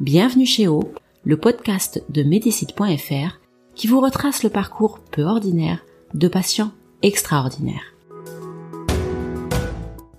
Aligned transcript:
Bienvenue 0.00 0.46
chez 0.46 0.68
O, 0.68 0.92
le 1.24 1.36
podcast 1.36 2.04
de 2.08 2.22
Médicite.fr 2.22 3.40
qui 3.74 3.88
vous 3.88 4.00
retrace 4.00 4.44
le 4.44 4.48
parcours 4.48 5.00
peu 5.00 5.24
ordinaire 5.24 5.84
de 6.14 6.28
patients 6.28 6.70
extraordinaires. 7.02 7.96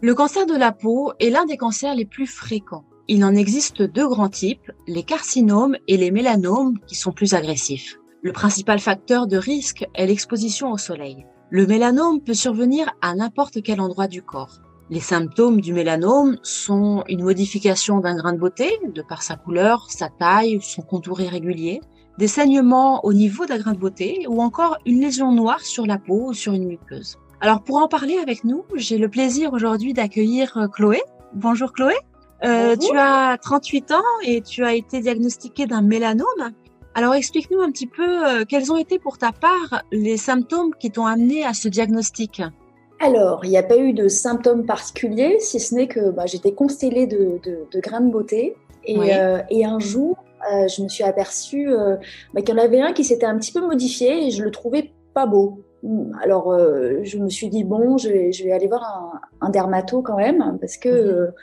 Le 0.02 0.14
cancer 0.14 0.46
de 0.46 0.56
la 0.58 0.74
peau 0.74 1.14
est 1.22 1.30
l'un 1.30 1.46
des 1.46 1.56
cancers 1.56 1.96
les 1.96 2.04
plus 2.04 2.28
fréquents. 2.28 2.84
Il 3.08 3.24
en 3.24 3.34
existe 3.34 3.82
deux 3.82 4.10
grands 4.10 4.28
types, 4.28 4.70
les 4.86 5.04
carcinomes 5.04 5.78
et 5.88 5.96
les 5.96 6.12
mélanomes 6.12 6.78
qui 6.86 6.96
sont 6.96 7.14
plus 7.14 7.34
agressifs. 7.34 8.00
Le 8.22 8.34
principal 8.34 8.80
facteur 8.80 9.28
de 9.28 9.38
risque 9.38 9.86
est 9.96 10.08
l'exposition 10.08 10.74
au 10.74 10.78
soleil. 10.78 11.26
Le 11.52 11.66
mélanome 11.66 12.20
peut 12.20 12.34
survenir 12.34 12.92
à 13.02 13.16
n'importe 13.16 13.64
quel 13.64 13.80
endroit 13.80 14.10
du 14.10 14.24
corps. 14.24 14.60
Les 14.92 15.00
symptômes 15.02 15.62
du 15.62 15.72
mélanome 15.72 16.38
sont 16.42 17.04
une 17.08 17.24
modification 17.24 18.00
d'un 18.00 18.16
grain 18.16 18.34
de 18.34 18.40
beauté, 18.40 18.72
de 18.92 19.04
par 19.04 19.22
sa 19.22 19.36
couleur, 19.36 19.86
sa 19.92 20.10
taille, 20.10 20.60
son 20.64 20.82
contour 20.82 21.22
irrégulier, 21.22 21.82
des 22.18 22.28
saignements 22.28 23.06
au 23.06 23.14
niveau 23.14 23.46
d'un 23.46 23.60
grain 23.60 23.74
de 23.74 23.78
beauté 23.78 24.26
ou 24.28 24.42
encore 24.42 24.78
une 24.88 25.00
lésion 25.00 25.32
noire 25.32 25.62
sur 25.62 25.86
la 25.86 26.00
peau 26.00 26.30
ou 26.30 26.34
sur 26.34 26.54
une 26.54 26.66
muqueuse. 26.66 27.18
Alors 27.40 27.62
pour 27.62 27.78
en 27.78 27.88
parler 27.88 28.18
avec 28.18 28.44
nous, 28.44 28.66
j'ai 28.74 28.98
le 28.98 29.10
plaisir 29.10 29.54
aujourd'hui 29.54 29.94
d'accueillir 29.94 30.58
euh, 30.58 30.68
Chloé. 30.68 31.02
Bonjour 31.36 31.72
Chloé. 31.72 31.94
Euh, 32.44 32.76
tu 32.76 32.98
as 32.98 33.38
38 33.38 33.92
ans 33.92 34.02
et 34.24 34.42
tu 34.42 34.64
as 34.64 34.74
été 34.74 35.02
diagnostiquée 35.02 35.68
d'un 35.68 35.84
mélanome. 35.84 36.52
Alors 36.96 37.14
explique-nous 37.14 37.62
un 37.62 37.72
petit 37.72 37.88
peu 37.88 38.28
euh, 38.28 38.44
quels 38.44 38.72
ont 38.72 38.78
été 38.78 38.98
pour 38.98 39.20
ta 39.20 39.32
part 39.32 39.84
les 39.92 40.18
symptômes 40.18 40.74
qui 40.80 40.90
t'ont 40.90 41.06
amené 41.06 41.46
à 41.46 41.54
ce 41.54 41.68
diagnostic? 41.68 42.42
Alors, 43.00 43.46
il 43.46 43.50
n'y 43.50 43.58
a 43.58 43.64
pas 43.64 43.78
eu 43.78 43.94
de 43.94 44.08
symptômes 44.08 44.66
particuliers, 44.66 45.40
si 45.40 45.60
ce 45.60 45.74
n'est 45.74 45.88
que 45.88 46.12
bah, 46.12 46.26
j'étais 46.26 46.52
constellée 46.52 47.08
de, 47.08 47.40
grains 47.80 48.02
de 48.02 48.12
beauté. 48.12 48.56
Et, 48.86 48.98
euh, 49.14 49.40
un 49.64 49.80
jour, 49.80 50.18
euh, 50.52 50.68
je 50.68 50.82
me 50.82 50.90
suis 50.90 51.04
aperçue 51.04 51.72
euh, 51.72 51.96
bah, 52.34 52.42
qu'il 52.42 52.56
y 52.56 52.60
en 52.60 52.62
avait 52.62 52.82
un 52.82 52.94
qui 52.94 53.04
s'était 53.04 53.26
un 53.26 53.38
petit 53.38 53.52
peu 53.52 53.62
modifié 53.62 54.28
et 54.28 54.32
je 54.32 54.44
le 54.44 54.52
trouvais 54.52 54.92
pas 55.14 55.26
beau. 55.26 55.60
Alors, 56.22 56.58
je 57.04 57.18
me 57.18 57.30
suis 57.30 57.50
dit, 57.50 57.64
bon, 57.64 57.98
je 57.98 58.10
vais, 58.10 58.52
aller 58.52 58.68
voir 58.68 58.84
un, 59.42 59.48
un, 59.48 59.50
dermato 59.50 60.02
quand 60.02 60.18
même, 60.18 60.58
parce 60.60 60.78
que 60.78 60.90
mhm. 60.90 61.34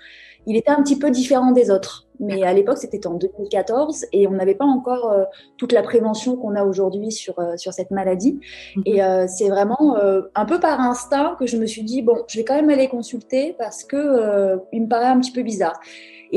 il 0.47 0.57
était 0.57 0.71
un 0.71 0.83
petit 0.83 0.99
peu 0.99 1.11
différent 1.11 1.53
des 1.53 1.71
autres. 1.71 2.07
Mais 2.21 2.43
à 2.45 2.53
l'époque, 2.53 2.79
c'était 2.79 3.07
en 3.07 3.15
2014 3.15 4.07
et 4.13 4.27
on 4.27 4.33
n'avait 4.33 4.55
pas 4.55 4.65
encore 4.65 5.11
euh, 5.11 5.25
toute 5.57 5.73
la 5.73 5.83
prévention 5.83 6.37
qu'on 6.37 6.55
a 6.55 6.65
aujourd'hui 6.65 7.13
sur, 7.13 7.39
euh, 7.39 7.57
sur 7.57 7.73
cette 7.73 7.91
maladie. 7.91 8.41
Mhm. 8.77 8.83
Et 8.87 9.03
euh, 9.03 9.27
c'est 9.29 9.49
vraiment 9.49 9.97
un 10.35 10.45
peu 10.45 10.61
par 10.61 10.81
instinct 10.81 11.37
que 11.39 11.47
je 11.47 11.57
me 11.57 11.67
suis 11.67 11.83
dit, 11.83 12.03
bon, 12.03 12.17
je 12.29 12.39
vais 12.39 12.45
quand 12.45 12.55
même 12.55 12.71
aller 12.71 12.89
consulter 12.89 13.55
parce 13.59 13.85
que 13.85 14.59
il 14.73 14.83
me 14.83 14.89
paraît 14.89 15.07
un 15.07 15.19
petit 15.19 15.33
peu 15.33 15.43
bizarre. 15.43 15.79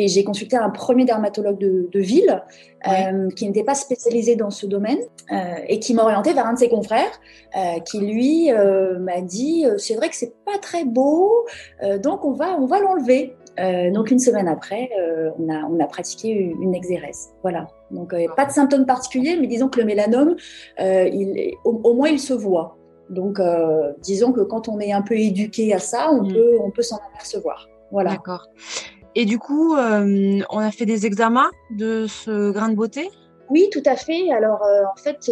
Et 0.02 0.08
j'ai 0.08 0.23
consulté 0.23 0.55
un 0.55 0.69
premier 0.69 1.05
dermatologue 1.05 1.58
de, 1.58 1.89
de 1.92 2.00
ville 2.00 2.44
qui 3.36 3.45
n'était 3.45 3.66
pas 3.66 3.75
spécialisé 3.75 4.38
dans 4.38 4.50
ce 4.50 4.66
domaine 4.66 5.00
et 5.68 5.79
qui 5.79 5.94
m'a 5.94 6.03
orienté 6.03 6.34
vers 6.34 6.46
un 6.46 6.53
de 6.53 6.59
ses 6.59 6.69
confrères 6.69 7.19
qui 7.85 8.00
lui 8.00 8.50
m'a 9.00 9.19
dit 9.19 9.66
c'est 9.78 9.96
vrai 9.96 10.07
que 10.07 10.16
c'est 10.16 10.34
pas 10.46 10.57
très 10.62 10.85
beau 10.85 11.46
donc 12.01 12.23
on 12.23 12.31
va 12.31 12.57
on 12.57 12.68
va 12.68 12.79
l'enlever 12.79 13.35
euh, 13.59 13.91
donc 13.91 14.12
une 14.12 14.19
semaine 14.19 14.47
après, 14.47 14.90
euh, 15.00 15.31
on, 15.38 15.50
a, 15.50 15.63
on 15.66 15.79
a 15.79 15.85
pratiqué 15.85 16.29
une 16.29 16.73
exérèse. 16.73 17.29
Voilà. 17.41 17.68
Donc 17.91 18.13
euh, 18.13 18.25
pas 18.35 18.46
de 18.46 18.52
symptômes 18.52 18.85
particuliers, 18.85 19.38
mais 19.40 19.47
disons 19.47 19.69
que 19.69 19.79
le 19.79 19.85
mélanome, 19.85 20.35
il, 20.79 21.53
au, 21.63 21.94
moins 21.94 22.09
il 22.09 22.19
se 22.19 22.34
voit. 22.34 22.78
Donc 23.09 23.40
disons 24.02 24.31
que 24.31 24.41
quand 24.41 24.69
on 24.69 24.79
est 24.79 24.91
un 24.91 25.02
peu 25.02 25.16
éduqué 25.16 25.73
à 25.73 25.79
ça, 25.79 26.12
on 26.12 26.23
mm. 26.23 26.34
peut, 26.34 26.57
on 26.62 26.72
peut 26.72 26.84
s'en 26.84 26.97
apercevoir. 27.12 27.68
Voilà. 27.91 28.12
D'accord. 28.12 28.47
Et 29.16 29.25
du 29.25 29.40
coup, 29.40 29.75
on 29.75 30.59
a 30.59 30.72
fait 30.72 30.86
des 30.86 31.06
examens 31.06 31.50
de 31.72 32.06
ce 32.08 32.52
grain 32.52 32.70
de 32.70 32.75
beauté? 32.75 33.09
Oui, 33.50 33.68
tout 33.72 33.81
à 33.86 33.96
fait. 33.96 34.31
Alors, 34.31 34.62
en 34.62 35.02
fait, 35.02 35.31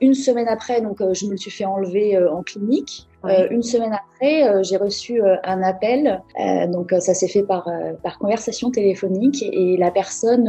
une 0.00 0.14
semaine 0.14 0.48
après, 0.48 0.80
donc, 0.80 0.98
je 0.98 1.26
me 1.26 1.30
le 1.32 1.36
suis 1.36 1.50
fait 1.50 1.64
enlever 1.64 2.18
en 2.18 2.42
clinique. 2.42 3.06
Euh, 3.28 3.48
une 3.50 3.62
semaine 3.62 3.92
après, 3.92 4.48
euh, 4.48 4.62
j'ai 4.62 4.76
reçu 4.76 5.22
euh, 5.22 5.36
un 5.44 5.62
appel. 5.62 6.22
donc 6.68 6.94
ça 7.00 7.14
s'est 7.14 7.28
fait 7.28 7.42
par, 7.42 7.68
par 8.02 8.18
conversation 8.18 8.70
téléphonique 8.70 9.42
et 9.42 9.76
la 9.76 9.90
personne 9.90 10.48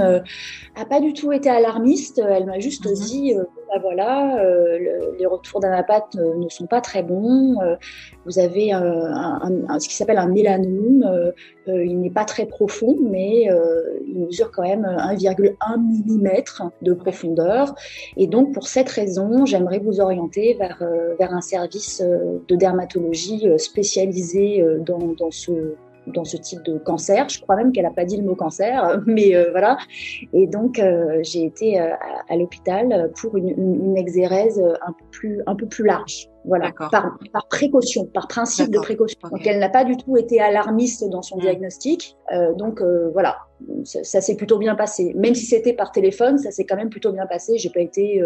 a 0.75 0.85
pas 0.85 0.99
du 0.99 1.13
tout 1.13 1.31
été 1.31 1.49
alarmiste. 1.49 2.19
Elle 2.19 2.45
m'a 2.45 2.59
juste 2.59 2.85
mhm. 2.85 2.93
dit 2.93 3.35
bah 3.69 3.79
voilà, 3.81 4.41
les 5.19 5.25
retours 5.25 5.59
d'anapath 5.59 6.15
ne 6.15 6.49
sont 6.49 6.67
pas 6.67 6.81
très 6.81 7.03
bons. 7.03 7.55
vous 8.25 8.39
avez 8.39 8.71
un, 8.71 9.79
ce 9.79 9.87
qui 9.87 9.95
s'appelle 9.95 10.17
un 10.17 10.27
mélanome. 10.27 11.33
il 11.67 11.99
n'est 11.99 12.09
pas 12.09 12.25
très 12.25 12.45
profond, 12.45 12.95
mais 13.01 13.49
il 14.07 14.19
mesure 14.19 14.51
quand 14.51 14.63
même 14.63 14.85
1,1 14.85 15.55
mm 15.77 16.69
de 16.81 16.93
profondeur. 16.93 17.75
Et 18.15 18.27
donc 18.27 18.53
pour 18.53 18.67
cette 18.67 18.89
raison, 18.89 19.45
j'aimerais 19.45 19.79
vous 19.79 19.99
orienter 19.99 20.55
vers, 20.55 20.81
vers 21.19 21.33
un 21.33 21.41
service 21.41 22.01
de 22.47 22.55
dermatologie 22.55 23.47
euh, 23.47 23.57
spécialisée 23.57 24.61
euh, 24.61 24.79
dans, 24.79 25.13
dans 25.17 25.31
ce 25.31 25.75
dans 26.13 26.23
ce 26.23 26.37
type 26.37 26.63
de 26.63 26.77
cancer. 26.77 27.27
Je 27.29 27.41
crois 27.41 27.55
même 27.55 27.71
qu'elle 27.71 27.85
n'a 27.85 27.91
pas 27.91 28.05
dit 28.05 28.17
le 28.17 28.23
mot 28.23 28.35
cancer, 28.35 29.01
mais 29.05 29.35
euh, 29.35 29.51
voilà. 29.51 29.77
Et 30.33 30.47
donc 30.47 30.81
j'ai 31.21 31.43
été 31.43 31.79
à, 31.79 32.35
l'hôpital 32.35 33.11
pour 33.19 33.37
une, 33.37 33.49
une, 33.49 33.97
exérèse 33.97 34.59
un 34.59 34.91
peu 34.91 35.05
plus 35.11 35.41
un 35.45 35.55
peu 35.55 35.65
plus 35.65 35.85
large. 35.85 36.29
Voilà, 36.45 36.71
par, 36.71 37.17
par, 37.33 37.47
précaution, 37.49 38.05
par 38.05 38.29
principe 38.29 38.71
de 38.71 38.79
précaution. 38.79 39.19
Donc 39.29 39.45
elle 39.45 39.59
n'a 39.59 39.67
pas 39.67 39.83
du 39.83 39.97
tout 39.97 40.15
été 40.15 40.39
alarmiste 40.39 41.09
dans 41.09 41.21
son 41.21 41.37
mm. 41.37 41.41
diagnostic. 41.41 42.15
donc 42.57 42.81
voilà, 43.13 43.37
ça, 43.83 44.03
ça 44.03 44.21
s'est 44.21 44.35
plutôt 44.35 44.57
bien 44.57 44.75
passé. 44.75 45.13
Même 45.15 45.35
si 45.35 45.45
c'était 45.45 45.73
par 45.73 45.91
téléphone, 45.91 46.37
ça 46.37 46.51
s'est 46.51 46.65
quand 46.65 46.77
même 46.77 46.89
plutôt 46.89 47.11
bien 47.11 47.25
passé. 47.25 47.57
J'ai 47.57 47.69
pas 47.69 47.81
été, 47.81 48.21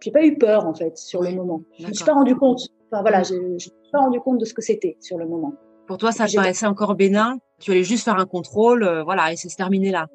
j'ai 0.00 0.10
pas 0.10 0.24
eu 0.24 0.38
peur 0.38 0.66
en 0.66 0.74
fait 0.74 0.96
sur 0.96 1.22
le 1.22 1.30
moment. 1.32 1.62
Je 1.78 1.86
me 1.86 1.92
suis 1.92 2.04
pas 2.04 2.14
rendu 2.14 2.34
compte 2.36 2.60
Enfin 2.92 3.00
voilà, 3.00 3.20
mm. 3.20 3.24
je 3.24 3.34
ne 3.34 3.48
me 3.48 3.58
suis 3.58 3.72
pas 3.90 4.00
rendu 4.00 4.20
compte 4.20 4.38
de 4.38 4.44
ce 4.44 4.54
que 4.54 4.62
c'était 4.62 4.96
sur 5.00 5.18
le 5.18 5.26
moment. 5.26 5.54
Pour 5.92 5.98
toi, 5.98 6.10
ça 6.10 6.24
paraissait 6.34 6.64
encore 6.64 6.94
bénin. 6.94 7.36
Tu 7.60 7.70
allais 7.70 7.84
juste 7.84 8.04
faire 8.04 8.18
un 8.18 8.24
contrôle, 8.24 8.82
euh, 8.82 9.02
voilà, 9.02 9.30
et 9.30 9.36
c'est 9.36 9.54
terminé 9.54 9.90
là. 9.90 10.06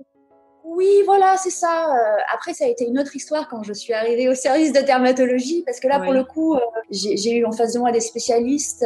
Oui, 0.66 0.90
voilà, 1.06 1.38
c'est 1.38 1.52
ça. 1.52 1.86
Euh, 1.86 2.18
après, 2.34 2.56
ça 2.56 2.66
a 2.66 2.68
été 2.68 2.88
une 2.88 2.98
autre 2.98 3.16
histoire 3.16 3.48
quand 3.48 3.62
je 3.62 3.74
suis 3.74 3.94
arrivée 3.94 4.28
au 4.28 4.34
service 4.34 4.74
de 4.74 4.80
dermatologie, 4.80 5.62
parce 5.68 5.80
que 5.80 5.88
là, 5.88 6.00
pour 6.00 6.14
le 6.14 6.24
coup, 6.24 6.56
euh, 6.56 6.60
j'ai 6.90 7.38
eu 7.38 7.46
en 7.46 7.52
face 7.52 7.74
de 7.74 7.80
moi 7.80 7.92
des 7.92 8.00
spécialistes. 8.00 8.84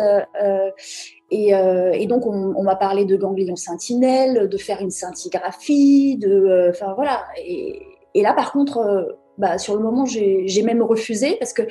Et, 1.30 2.07
donc, 2.07 2.25
on, 2.25 2.62
m'a 2.62 2.75
parlé 2.75 3.06
de 3.06 3.16
ganglions 3.16 3.56
sentinelles, 3.56 4.50
de 4.50 4.57
faire 4.57 4.81
une 4.81 4.91
scintigraphie, 4.91 6.18
de, 6.18 6.72
enfin 6.72 6.94
voilà. 6.96 7.24
Et, 7.38 7.81
et, 8.16 8.22
là, 8.22 8.34
par 8.34 8.51
contre, 8.51 9.18
bah, 9.41 9.57
sur 9.57 9.75
le 9.75 9.81
moment, 9.81 10.06
j'ai 10.06 10.62
même 10.63 10.84
refusé 10.84 11.35
parce 11.40 11.52
que 11.52 11.63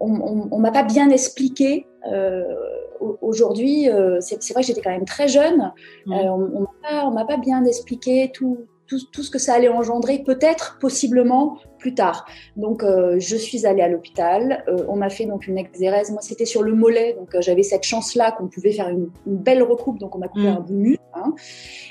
on, 0.00 0.48
on, 0.50 0.58
m'a 0.58 0.70
pas 0.70 0.82
bien 0.82 1.10
expliqué. 1.10 1.86
Euh, 2.10 2.42
aujourd'hui, 3.20 3.90
euh, 3.90 4.18
c'est 4.20 4.52
vrai 4.54 4.62
que 4.62 4.66
j'étais 4.66 4.80
quand 4.80 4.90
même 4.90 5.04
très 5.04 5.28
jeune. 5.28 5.72
Mmh. 6.06 6.12
Euh, 6.14 6.30
on, 6.30 6.66
on 6.90 7.10
m'a 7.10 7.26
pas, 7.26 7.36
bien 7.36 7.64
expliqué 7.66 8.30
tout, 8.32 8.60
tout, 8.86 8.98
tout, 9.12 9.22
ce 9.22 9.30
que 9.30 9.38
ça 9.38 9.52
allait 9.52 9.68
engendrer, 9.68 10.22
peut-être, 10.24 10.78
possiblement, 10.80 11.58
plus 11.82 11.94
tard. 11.94 12.26
Donc, 12.56 12.84
euh, 12.84 13.16
je 13.18 13.36
suis 13.36 13.66
allée 13.66 13.82
à 13.82 13.88
l'hôpital. 13.88 14.64
Euh, 14.68 14.84
on 14.88 14.96
m'a 14.96 15.10
fait 15.10 15.26
donc 15.26 15.48
une 15.48 15.58
exérèse. 15.58 16.12
Moi, 16.12 16.20
c'était 16.22 16.44
sur 16.44 16.62
le 16.62 16.74
mollet, 16.74 17.14
donc 17.18 17.34
euh, 17.34 17.40
j'avais 17.40 17.64
cette 17.64 17.82
chance-là 17.82 18.30
qu'on 18.30 18.46
pouvait 18.46 18.70
faire 18.70 18.88
une, 18.88 19.10
belle 19.26 19.64
recoupe. 19.64 19.98
Donc, 19.98 20.14
on 20.14 20.18
m'a 20.18 20.28
coupé 20.28 20.44
mm. 20.44 20.56
un 20.56 20.60
bout 20.60 20.96
hein. 21.14 21.34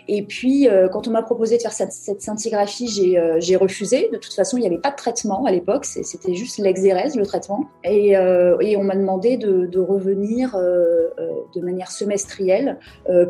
Et 0.08 0.24
puis, 0.24 0.68
quand 0.92 1.08
on 1.08 1.12
m'a 1.12 1.22
proposé 1.22 1.58
de 1.58 1.62
faire 1.62 1.74
cette, 1.74 1.92
cette 1.92 2.22
scintigraphie, 2.22 2.88
j'ai 2.88 3.56
refusé. 3.56 4.10
De 4.12 4.18
toute 4.18 4.34
façon, 4.34 4.58
il 4.58 4.62
n'y 4.62 4.68
avait 4.68 4.80
pas 4.80 4.92
de 4.92 4.96
traitement 4.96 5.46
à 5.46 5.52
l'époque. 5.52 5.86
C'était 5.86 6.34
juste 6.34 6.58
l'exérèse, 6.58 7.16
le 7.16 7.26
traitement. 7.26 7.66
Et, 7.84 8.10
et 8.12 8.78
on 8.78 8.84
m'a 8.84 8.96
demandé 8.96 9.38
de, 9.38 9.68
de 9.68 9.80
revenir 9.80 10.56
de 10.58 11.62
manière 11.62 11.92
semestrielle 11.92 12.80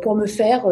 pour 0.02 0.16
me 0.16 0.26
faire 0.26 0.68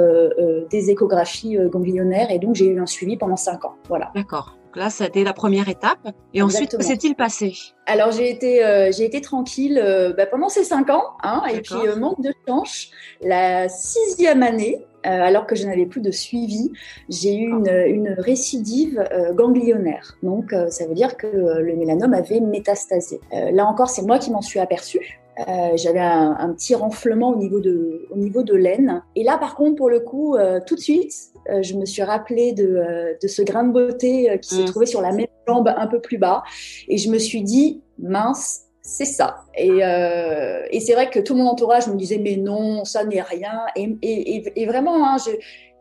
des 0.69 0.89
échographies 0.89 1.57
ganglionnaires. 1.69 2.31
Et 2.31 2.39
donc, 2.39 2.56
j'ai 2.56 2.68
eu 2.68 2.80
un 2.80 2.88
suivi 2.88 3.18
pendant 3.18 3.38
cinq 3.38 3.65
ans. 3.65 3.75
Voilà. 3.88 4.12
D'accord. 4.15 4.58
Là, 4.75 4.89
ça 4.89 5.06
a 5.06 5.07
été 5.07 5.24
la 5.24 5.33
première 5.33 5.69
étape. 5.69 6.10
Et 6.33 6.42
ensuite, 6.42 6.77
que 6.77 6.83
s'est-il 6.83 7.16
passé? 7.16 7.54
Alors, 7.86 8.12
j'ai 8.12 8.30
été, 8.30 8.63
euh, 8.63 8.92
j'ai 8.92 9.06
été 9.06 9.21
tranquille 9.21 9.80
euh, 9.81 10.13
bah, 10.13 10.25
pendant 10.25 10.50
ces 10.50 10.63
cinq 10.63 10.89
ans. 10.89 11.04
Hein, 11.24 11.44
et 11.51 11.62
puis, 11.62 11.75
euh, 11.75 11.95
manque 11.95 12.21
de 12.21 12.33
chance, 12.48 12.89
la 13.21 13.69
sixième 13.69 14.44
année, 14.44 14.86
alors 15.04 15.48
que 15.48 15.56
je 15.56 15.66
n'avais 15.66 15.86
plus 15.86 16.01
de 16.01 16.12
suivi, 16.12 16.74
j'ai 17.07 17.33
eu 17.33 17.50
une, 17.50 17.69
une 17.69 18.16
récidive 18.18 19.01
ganglionnaire. 19.33 20.18
Donc, 20.24 20.54
ça 20.68 20.88
veut 20.88 20.94
dire 20.94 21.16
que 21.16 21.25
le 21.25 21.75
mélanome 21.77 22.13
avait 22.13 22.42
métastasé. 22.42 23.21
là 23.31 23.66
encore, 23.66 23.89
c'est 23.89 24.01
moi 24.01 24.19
qui 24.19 24.30
m'en 24.30 24.42
suis 24.42 24.60
aperçue. 24.60 25.21
Euh, 25.48 25.77
j'avais 25.77 26.00
un, 26.00 26.36
un, 26.38 26.54
petit 26.54 26.75
renflement 26.75 27.30
au 27.30 27.38
niveau 27.38 27.60
de 27.62 28.07
au 28.10 28.18
niveau 28.18 28.44
de 28.44 28.56
l'aine. 28.56 29.04
Et 29.16 29.24
là, 29.24 29.38
par 29.38 29.56
contre, 29.56 29.75
pour 29.75 29.89
le 29.89 30.01
coup, 30.01 30.36
euh, 30.36 30.60
tout 30.66 30.75
de 30.75 30.80
suite, 30.80 31.13
euh, 31.51 31.61
je 31.61 31.75
me 31.75 31.85
suis 31.85 32.03
rappelé 32.03 32.53
de, 32.53 32.65
euh, 32.65 33.13
de 33.21 33.27
ce 33.27 33.41
grain 33.41 33.63
de 33.63 33.71
beauté 33.71 34.39
qui 34.41 34.55
s'est 34.55 34.63
mm. 34.63 34.65
trouvé 34.65 34.85
sur 34.85 35.01
la 35.01 35.11
même 35.11 35.27
jambe 35.47 35.73
un 35.75 35.87
peu 35.87 35.99
plus 35.99 36.17
bas, 36.17 36.43
et 36.87 36.97
je 36.97 37.09
me 37.09 37.17
suis 37.17 37.41
dit 37.41 37.81
mince. 37.97 38.61
C'est 38.81 39.05
ça. 39.05 39.43
Et, 39.55 39.67
et 39.67 40.79
c'est 40.79 40.93
vrai 40.93 41.11
que 41.11 41.19
tout 41.19 41.35
mon 41.35 41.45
entourage 41.45 41.87
me 41.87 41.95
disait 41.95 42.17
mais 42.17 42.37
non, 42.37 42.85
ça 42.85 43.03
n'est 43.03 43.21
rien. 43.21 43.59
Et, 43.75 43.95
et, 44.01 44.63
et 44.63 44.65
vraiment, 44.65 45.05
hein, 45.07 45.17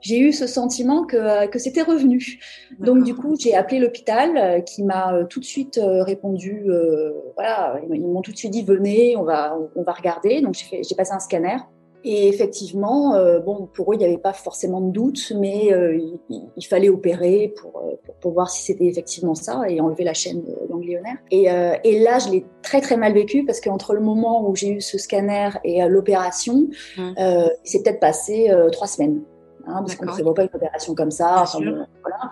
j'ai 0.01 0.19
eu 0.19 0.33
ce 0.33 0.47
sentiment 0.47 1.05
que, 1.05 1.17
euh, 1.17 1.47
que 1.47 1.59
c'était 1.59 1.83
revenu. 1.83 2.39
Donc 2.79 3.03
du 3.05 3.15
coup, 3.15 3.35
j'ai 3.39 3.55
appelé 3.55 3.81
l'hôpital 3.81 4.37
euh, 4.37 4.61
qui 4.61 4.83
m'a 4.83 5.15
euh, 5.15 5.25
tout 5.25 5.41
de 5.41 5.45
suite 5.45 5.81
répondu, 5.83 6.67
voilà, 7.35 7.81
ils 7.93 8.01
m'ont 8.01 8.23
tout 8.23 8.33
de 8.33 8.37
suite 8.37 8.53
dit 8.53 8.63
venez, 8.63 9.17
on 9.17 9.25
va, 9.25 9.59
on 9.75 9.83
va 9.83 9.93
regarder. 9.93 10.41
Donc 10.41 10.55
j'ai 10.55 10.95
passé 10.97 11.13
un 11.13 11.19
scanner. 11.19 11.57
Et 12.05 12.29
effectivement, 12.29 13.15
bon, 13.45 13.69
pour 13.73 13.93
eux, 13.93 13.97
il 13.97 13.99
n'y 13.99 14.05
avait 14.05 14.19
pas 14.19 14.33
forcément 14.33 14.81
de 14.81 14.91
doute, 14.91 15.33
mais 15.39 15.71
il, 16.29 16.67
fallait 16.67 16.89
opérer 16.89 17.53
pour, 17.61 17.83
pour, 18.05 18.15
pour 18.15 18.33
voir 18.33 18.51
si 18.51 18.63
c'était 18.63 18.87
effectivement 18.87 19.35
ça 19.35 19.63
et 19.69 19.81
enlever 19.81 20.05
la 20.05 20.15
chaîne 20.15 20.43
ganglionnaire. 20.71 21.17
Et, 21.31 21.47
et 21.85 21.99
là, 22.01 22.19
je 22.19 22.31
l'ai 22.31 22.45
très 22.63 22.81
très 22.81 22.97
mal 22.97 23.13
vécu 23.15 23.45
parce 23.45 23.61
qu'entre 23.61 23.95
le 23.95 24.01
moment 24.01 24.49
où 24.49 24.55
j'ai 24.55 24.71
eu 24.71 24.81
ce 24.81 24.97
scanner 24.97 25.51
et 25.65 25.87
l'opération, 25.89 26.69
mmh. 26.97 27.13
c'est 27.65 27.83
peut-être 27.83 28.01
passé 28.01 28.51
trois 28.73 28.87
semaines 28.87 29.23
hein, 29.69 29.81
parce 29.81 29.97
qu'on 29.97 30.07
ne 30.07 30.11
prévoit 30.11 30.35
pas 30.35 30.43
une 30.43 30.51
opération 30.53 30.95
comme 30.95 31.11
ça. 31.11 31.45
voilà. 31.55 32.31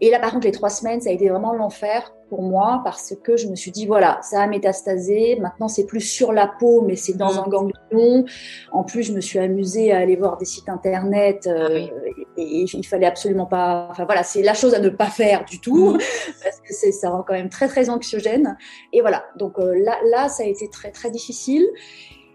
Et 0.00 0.10
là, 0.10 0.18
par 0.18 0.32
contre, 0.32 0.46
les 0.46 0.52
trois 0.52 0.70
semaines, 0.70 1.00
ça 1.00 1.10
a 1.10 1.12
été 1.12 1.28
vraiment 1.28 1.52
l'enfer 1.52 2.12
pour 2.28 2.42
moi 2.42 2.82
parce 2.84 3.14
que 3.22 3.36
je 3.36 3.48
me 3.48 3.56
suis 3.56 3.70
dit, 3.70 3.86
voilà, 3.86 4.18
ça 4.22 4.42
a 4.42 4.46
métastasé. 4.46 5.38
Maintenant, 5.40 5.68
c'est 5.68 5.86
plus 5.86 6.00
sur 6.00 6.32
la 6.32 6.46
peau, 6.46 6.82
mais 6.82 6.96
c'est 6.96 7.16
dans 7.16 7.34
mm. 7.34 7.38
un 7.38 7.48
ganglion. 7.48 8.24
En 8.72 8.84
plus, 8.84 9.02
je 9.02 9.12
me 9.12 9.20
suis 9.20 9.38
amusée 9.38 9.92
à 9.92 9.98
aller 9.98 10.16
voir 10.16 10.36
des 10.36 10.44
sites 10.44 10.68
internet 10.68 11.46
euh, 11.46 11.86
ah 11.88 12.10
et, 12.36 12.64
il 12.72 12.86
fallait 12.86 13.06
absolument 13.06 13.46
pas. 13.46 13.88
Enfin 13.90 14.04
voilà, 14.04 14.22
c'est 14.22 14.42
la 14.42 14.54
chose 14.54 14.74
à 14.74 14.80
ne 14.80 14.88
pas 14.88 15.06
faire 15.06 15.44
du 15.44 15.60
tout 15.60 15.94
mm. 15.94 15.98
parce 16.42 16.60
que 16.60 16.74
c'est 16.74 16.92
ça 16.92 17.10
rend 17.10 17.22
quand 17.22 17.34
même 17.34 17.50
très 17.50 17.68
très 17.68 17.90
anxiogène. 17.90 18.56
Et 18.92 19.00
voilà, 19.00 19.24
donc 19.36 19.58
euh, 19.58 19.74
là 19.82 19.96
là, 20.10 20.28
ça 20.28 20.42
a 20.42 20.46
été 20.46 20.68
très 20.68 20.90
très 20.90 21.10
difficile. 21.10 21.66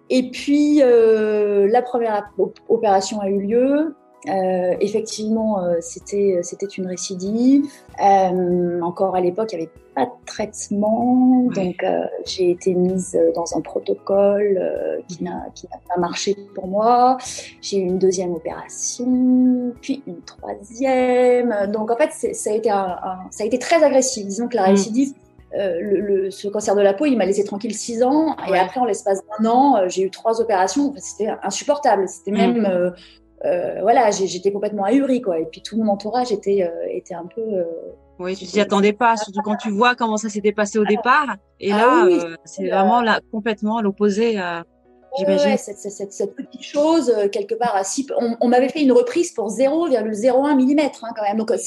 Et 0.09 0.29
puis, 0.29 0.81
euh, 0.81 1.67
la 1.67 1.81
première 1.81 2.29
opération 2.69 3.21
a 3.21 3.29
eu 3.29 3.39
lieu. 3.39 3.95
Euh, 4.29 4.75
effectivement, 4.79 5.61
euh, 5.61 5.75
c'était 5.81 6.39
c'était 6.43 6.65
une 6.65 6.87
récidive. 6.87 7.65
Euh, 8.01 8.79
encore 8.81 9.15
à 9.15 9.21
l'époque, 9.21 9.51
il 9.51 9.57
n'y 9.57 9.63
avait 9.63 9.71
pas 9.95 10.05
de 10.05 10.25
traitement, 10.25 11.49
donc 11.53 11.83
euh, 11.83 12.05
j'ai 12.25 12.51
été 12.51 12.73
mise 12.73 13.19
dans 13.35 13.57
un 13.57 13.61
protocole 13.61 14.57
euh, 14.57 14.97
qui 15.09 15.25
n'a 15.25 15.47
qui 15.53 15.67
n'a 15.67 15.77
pas 15.93 15.99
marché 15.99 16.37
pour 16.55 16.67
moi. 16.67 17.17
J'ai 17.61 17.79
eu 17.79 17.81
une 17.81 17.99
deuxième 17.99 18.33
opération, 18.33 19.73
puis 19.81 20.01
une 20.07 20.21
troisième. 20.21 21.53
Donc 21.73 21.91
en 21.91 21.97
fait, 21.97 22.33
ça 22.33 22.49
a 22.49 22.53
été 22.53 22.69
un, 22.69 22.97
ça 23.29 23.43
a 23.43 23.45
été 23.45 23.59
très 23.59 23.83
agressif. 23.83 24.25
Disons 24.25 24.47
que 24.47 24.55
la 24.55 24.67
mm. 24.67 24.71
récidive. 24.71 25.13
Euh, 25.55 25.79
le, 25.79 25.99
le, 25.99 26.31
ce 26.31 26.47
cancer 26.47 26.75
de 26.75 26.81
la 26.81 26.95
peau, 26.95 27.05
il 27.05 27.15
m'a 27.15 27.27
laissé 27.27 27.43
tranquille 27.43 27.75
six 27.75 28.01
ans, 28.01 28.35
et 28.51 28.57
après, 28.57 28.79
en 28.79 28.85
l'espace 28.85 29.21
d'un 29.39 29.47
an, 29.47 29.87
j'ai 29.87 30.01
eu 30.01 30.09
trois 30.09 30.41
opérations. 30.41 30.89
Enfin, 30.89 30.99
c'était 30.99 31.31
insupportable. 31.43 32.07
C'était 32.07 32.31
mm. 32.31 32.37
même 32.37 32.93
euh, 33.45 33.81
voilà, 33.81 34.09
j'étais 34.11 34.51
complètement 34.51 34.85
ahurie, 34.85 35.21
quoi. 35.21 35.39
Et 35.39 35.45
puis 35.45 35.61
tout 35.61 35.77
mon 35.77 35.91
entourage 35.91 36.31
était, 36.31 36.63
euh, 36.63 36.87
était 36.89 37.13
un 37.13 37.25
peu. 37.25 37.41
Euh, 37.41 37.65
oui, 38.19 38.35
tu 38.35 38.45
t'y 38.45 38.61
attendais 38.61 38.93
pas, 38.93 39.17
surtout 39.17 39.41
quand 39.43 39.57
tu 39.57 39.69
vois 39.69 39.95
comment 39.95 40.17
ça 40.17 40.29
s'était 40.29 40.53
passé 40.53 40.79
au 40.79 40.85
départ. 40.85 41.35
Et 41.59 41.71
ah 41.73 41.77
là, 41.77 42.37
c'est 42.45 42.69
vraiment 42.69 43.01
là, 43.01 43.19
complètement 43.31 43.81
l'opposé. 43.81 44.39
J'imagine. 45.17 45.57
cette, 45.57 45.77
cette, 45.77 46.11
cette, 46.11 46.35
petite 46.35 46.63
chose, 46.63 47.09
euh, 47.15 47.27
quelque 47.27 47.55
part, 47.55 47.75
à 47.75 47.83
six, 47.83 48.07
on, 48.17 48.35
on 48.41 48.47
m'avait 48.47 48.69
fait 48.69 48.81
une 48.81 48.91
reprise 48.91 49.31
pour 49.31 49.49
0,01 49.49 50.55
mm 50.55 50.79
hein, 50.79 51.09
quand 51.15 51.23
même. 51.23 51.37
Donc 51.37 51.51
euh, 51.51 51.57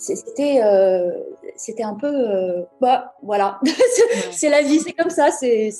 c'était 0.00 0.62
euh, 0.62 1.10
c'était 1.56 1.82
un 1.82 1.94
peu, 1.94 2.06
euh, 2.06 2.62
bah 2.80 3.14
voilà, 3.22 3.60
c'est 4.30 4.48
la 4.48 4.62
vie, 4.62 4.78
c'est 4.78 4.92
comme 4.92 5.10
ça, 5.10 5.30
c'est 5.30 5.70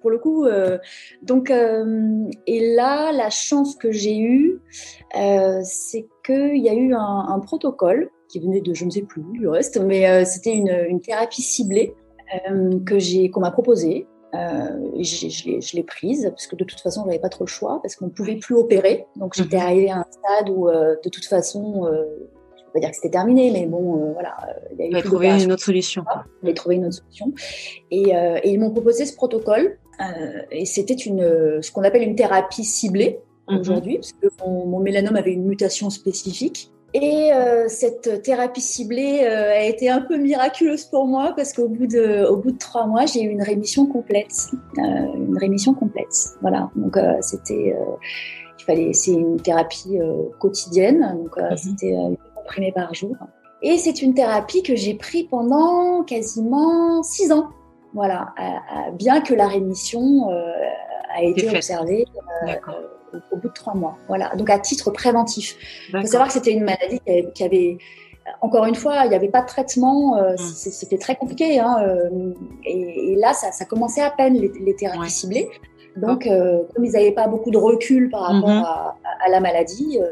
pour 0.00 0.10
le 0.10 0.18
coup. 0.18 0.44
Euh, 0.44 0.78
donc 1.22 1.50
et 1.50 2.74
là, 2.74 3.12
la 3.12 3.30
chance 3.30 3.76
que 3.76 3.92
j'ai 3.92 4.18
eue, 4.18 4.60
c'est 5.62 6.08
qu'il 6.24 6.58
y 6.58 6.68
a 6.68 6.74
eu 6.74 6.94
un, 6.94 7.26
un, 7.28 7.38
protocole 7.38 8.10
qui 8.28 8.40
venait 8.40 8.60
de 8.60 8.74
je 8.74 8.84
ne 8.84 8.90
sais 8.90 9.02
plus 9.02 9.22
du 9.32 9.46
reste, 9.48 9.78
mais 9.80 10.24
c'était 10.24 10.54
une, 10.54 10.86
une 10.88 11.00
thérapie 11.00 11.42
ciblée 11.42 11.94
que 12.86 12.98
j'ai 12.98 13.30
qu'on 13.30 13.40
m'a 13.40 13.50
proposée 13.50 14.06
euh, 14.34 15.02
je 15.02 15.76
l'ai 15.76 15.82
prise 15.82 16.28
parce 16.30 16.46
que 16.46 16.56
de 16.56 16.64
toute 16.64 16.80
façon, 16.80 17.04
j'avais 17.04 17.18
pas 17.18 17.28
trop 17.28 17.44
le 17.44 17.48
choix 17.48 17.80
parce 17.82 17.96
qu'on 17.96 18.06
ne 18.06 18.10
pouvait 18.10 18.36
plus 18.36 18.54
opérer. 18.54 19.06
Donc 19.16 19.34
j'étais 19.34 19.56
mhm. 19.56 19.62
arrivée 19.62 19.90
à 19.90 19.98
un 19.98 20.06
stade 20.10 20.50
où, 20.50 20.68
euh, 20.68 20.96
de 21.02 21.08
toute 21.08 21.24
façon, 21.24 21.86
euh, 21.86 22.04
je 22.56 22.64
peux 22.64 22.72
pas 22.74 22.80
dire 22.80 22.90
que 22.90 22.96
c'était 22.96 23.10
terminé, 23.10 23.50
mais 23.50 23.66
bon, 23.66 23.96
euh, 23.96 24.12
voilà. 24.12 24.36
Il 24.78 24.90
y 24.90 24.94
a 24.94 24.98
eu 24.98 25.02
trouvé 25.02 25.28
une 25.42 25.52
autre 25.52 25.64
solution. 25.64 26.04
J'ai 26.42 26.54
trouvé 26.54 26.76
une 26.76 26.86
autre 26.86 26.96
solution. 26.96 27.32
Et, 27.90 28.10
et 28.10 28.50
ils 28.50 28.58
m'ont 28.58 28.70
proposé 28.70 29.06
ce 29.06 29.14
protocole 29.14 29.78
et 30.50 30.64
c'était 30.64 30.94
une, 30.94 31.60
ce 31.60 31.70
qu'on 31.70 31.82
appelle 31.82 32.02
une 32.02 32.16
thérapie 32.16 32.64
ciblée 32.64 33.20
mhm. 33.48 33.58
aujourd'hui 33.58 33.96
parce 33.96 34.12
que 34.12 34.28
mon, 34.42 34.66
mon 34.66 34.80
mélanome 34.80 35.16
avait 35.16 35.32
une 35.32 35.44
mutation 35.44 35.90
spécifique. 35.90 36.70
Et 36.92 37.32
euh, 37.32 37.68
cette 37.68 38.22
thérapie 38.22 38.60
ciblée 38.60 39.20
euh, 39.22 39.52
a 39.52 39.62
été 39.62 39.88
un 39.88 40.00
peu 40.00 40.16
miraculeuse 40.16 40.84
pour 40.84 41.06
moi 41.06 41.32
parce 41.36 41.52
qu'au 41.52 41.68
bout 41.68 41.86
de, 41.86 42.26
au 42.26 42.36
bout 42.36 42.50
de 42.50 42.58
trois 42.58 42.86
mois, 42.86 43.06
j'ai 43.06 43.22
eu 43.22 43.28
une 43.28 43.42
rémission 43.42 43.86
complète, 43.86 44.48
euh, 44.78 44.82
une 45.14 45.38
rémission 45.38 45.72
complète. 45.72 46.12
Voilà. 46.40 46.70
Donc 46.74 46.96
euh, 46.96 47.14
c'était, 47.20 47.76
euh, 47.78 47.94
il 48.58 48.64
fallait, 48.64 48.92
c'est 48.92 49.12
une 49.12 49.40
thérapie 49.40 49.98
quotidienne, 50.40 51.16
donc 51.22 51.36
mhm. 51.36 51.56
c'était 51.56 51.90
une 51.90 52.16
comprimée 52.34 52.72
par 52.72 52.92
jour. 52.92 53.14
Et 53.62 53.76
c'est 53.76 54.02
une 54.02 54.14
thérapie 54.14 54.62
que 54.62 54.74
j'ai 54.74 54.94
pris 54.94 55.24
pendant 55.24 56.02
quasiment 56.02 57.02
six 57.02 57.30
ans. 57.30 57.50
Voilà, 57.92 58.34
bien 58.94 59.20
que 59.20 59.34
la 59.34 59.48
rémission 59.48 60.28
a 61.12 61.22
été 61.22 61.48
observée 61.48 62.06
au, 63.30 63.36
bout 63.36 63.48
de 63.48 63.52
trois 63.52 63.74
mois. 63.74 63.96
Voilà, 64.08 64.34
donc 64.36 64.50
à 64.50 64.58
titre 64.58 64.90
préventif. 64.90 65.56
Il 65.92 66.00
faut 66.00 66.06
savoir 66.06 66.28
que 66.28 66.34
c'était 66.34 66.52
une 66.52 66.64
maladie 66.64 67.00
qui 67.34 67.44
avait, 67.44 67.78
encore 68.40 68.66
une 68.66 68.74
fois, 68.74 69.04
il 69.04 69.10
n'y 69.10 69.16
avait 69.16 69.28
pas 69.28 69.42
de 69.42 69.46
traitement, 69.46 70.16
euh, 70.16 70.34
mm. 70.34 70.38
c'était 70.38 70.98
très 70.98 71.16
compliqué. 71.16 71.58
Hein, 71.58 71.76
euh, 71.82 72.32
et, 72.64 73.12
et, 73.12 73.16
là, 73.16 73.32
ça, 73.32 73.52
ça, 73.52 73.64
commençait 73.64 74.02
à 74.02 74.10
peine 74.10 74.34
les, 74.34 74.74
thérapies 74.74 75.10
ciblées. 75.10 75.48
Donc, 75.96 76.26
euh, 76.26 76.62
comme 76.74 76.84
ils 76.84 76.92
n'avaient 76.92 77.12
pas 77.12 77.26
beaucoup 77.26 77.50
de 77.50 77.56
recul 77.56 78.10
par 78.10 78.22
rapport 78.22 78.48
à, 78.48 78.96
à, 79.24 79.28
la 79.28 79.40
maladie, 79.40 79.98
euh, 80.00 80.06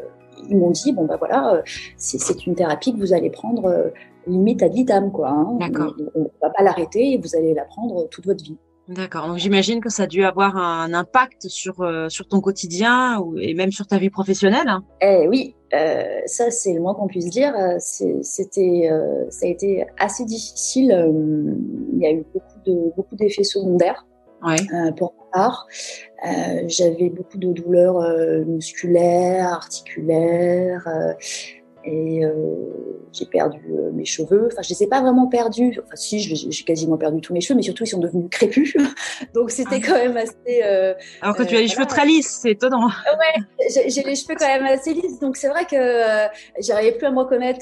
ils 0.48 0.56
m'ont 0.56 0.70
dit 0.70 0.92
bon 0.92 1.04
ben 1.04 1.16
voilà, 1.16 1.54
euh, 1.54 1.62
c'est 1.96 2.46
une 2.46 2.54
thérapie 2.54 2.92
que 2.92 2.98
vous 2.98 3.12
allez 3.12 3.30
prendre 3.30 3.92
limite 4.26 4.62
ad 4.62 4.72
vitam 4.72 5.10
quoi. 5.10 5.30
Hein. 5.30 5.46
On, 5.48 5.58
ne 5.58 6.24
va 6.42 6.50
pas 6.50 6.62
l'arrêter 6.62 7.12
et 7.12 7.18
vous 7.18 7.36
allez 7.36 7.54
la 7.54 7.64
prendre 7.64 8.08
toute 8.08 8.26
votre 8.26 8.42
vie. 8.42 8.56
D'accord. 8.88 9.28
Donc 9.28 9.36
j'imagine 9.36 9.80
que 9.80 9.90
ça 9.90 10.04
a 10.04 10.06
dû 10.06 10.24
avoir 10.24 10.56
un 10.56 10.94
impact 10.94 11.48
sur 11.48 11.82
euh, 11.82 12.08
sur 12.08 12.26
ton 12.26 12.40
quotidien 12.40 13.18
ou, 13.20 13.38
et 13.38 13.52
même 13.52 13.70
sur 13.70 13.86
ta 13.86 13.98
vie 13.98 14.08
professionnelle. 14.08 14.66
Hein. 14.66 14.82
Eh 15.02 15.28
oui, 15.28 15.54
euh, 15.74 16.20
ça 16.24 16.50
c'est 16.50 16.72
le 16.72 16.80
moins 16.80 16.94
qu'on 16.94 17.06
puisse 17.06 17.28
dire. 17.28 17.52
C'était 17.80 18.88
euh, 18.90 19.26
ça 19.28 19.46
a 19.46 19.50
été 19.50 19.84
assez 19.98 20.24
difficile. 20.24 20.86
Il 21.92 22.02
y 22.02 22.06
a 22.06 22.12
eu 22.12 22.24
beaucoup 22.32 22.58
de 22.64 22.96
beaucoup 22.96 23.16
d'effets 23.16 23.44
secondaires. 23.44 24.06
Ouais. 24.40 24.56
pour 24.96 25.14
ma 25.18 25.40
part, 25.40 25.66
j'avais 26.68 27.10
beaucoup 27.10 27.38
de 27.38 27.52
douleurs 27.52 27.98
musculaires, 28.46 29.48
articulaires 29.52 30.86
et 31.88 32.24
euh, 32.24 32.32
j'ai 33.12 33.24
perdu 33.24 33.60
euh, 33.70 33.90
mes 33.92 34.04
cheveux. 34.04 34.48
Enfin, 34.52 34.62
je 34.62 34.70
les 34.70 34.82
ai 34.82 34.86
pas 34.86 35.00
vraiment 35.00 35.26
perdus. 35.26 35.80
Enfin, 35.82 35.96
si, 35.96 36.20
j'ai 36.20 36.64
quasiment 36.64 36.98
perdu 36.98 37.20
tous 37.20 37.32
mes 37.32 37.40
cheveux, 37.40 37.56
mais 37.56 37.62
surtout 37.62 37.84
ils 37.84 37.88
sont 37.88 37.98
devenus 37.98 38.28
crépus. 38.30 38.76
Donc 39.34 39.50
c'était 39.50 39.80
quand 39.80 39.94
même 39.94 40.16
assez. 40.16 40.62
Euh, 40.62 40.94
Alors 41.22 41.36
que 41.36 41.42
tu 41.42 41.56
as 41.56 41.60
les 41.60 41.68
cheveux 41.68 41.86
très 41.86 42.04
lisses, 42.04 42.40
c'est 42.42 42.52
étonnant. 42.52 42.86
Ouais, 42.86 43.42
j'ai 43.88 44.02
les 44.02 44.14
cheveux 44.14 44.34
quand 44.38 44.46
même 44.46 44.66
assez 44.66 44.92
lisses. 44.92 45.18
Donc 45.18 45.36
c'est 45.36 45.48
vrai 45.48 45.64
que 45.64 45.76
j'arrivais 46.60 46.92
plus 46.92 47.06
à 47.06 47.10
me 47.10 47.18
reconnaître 47.18 47.60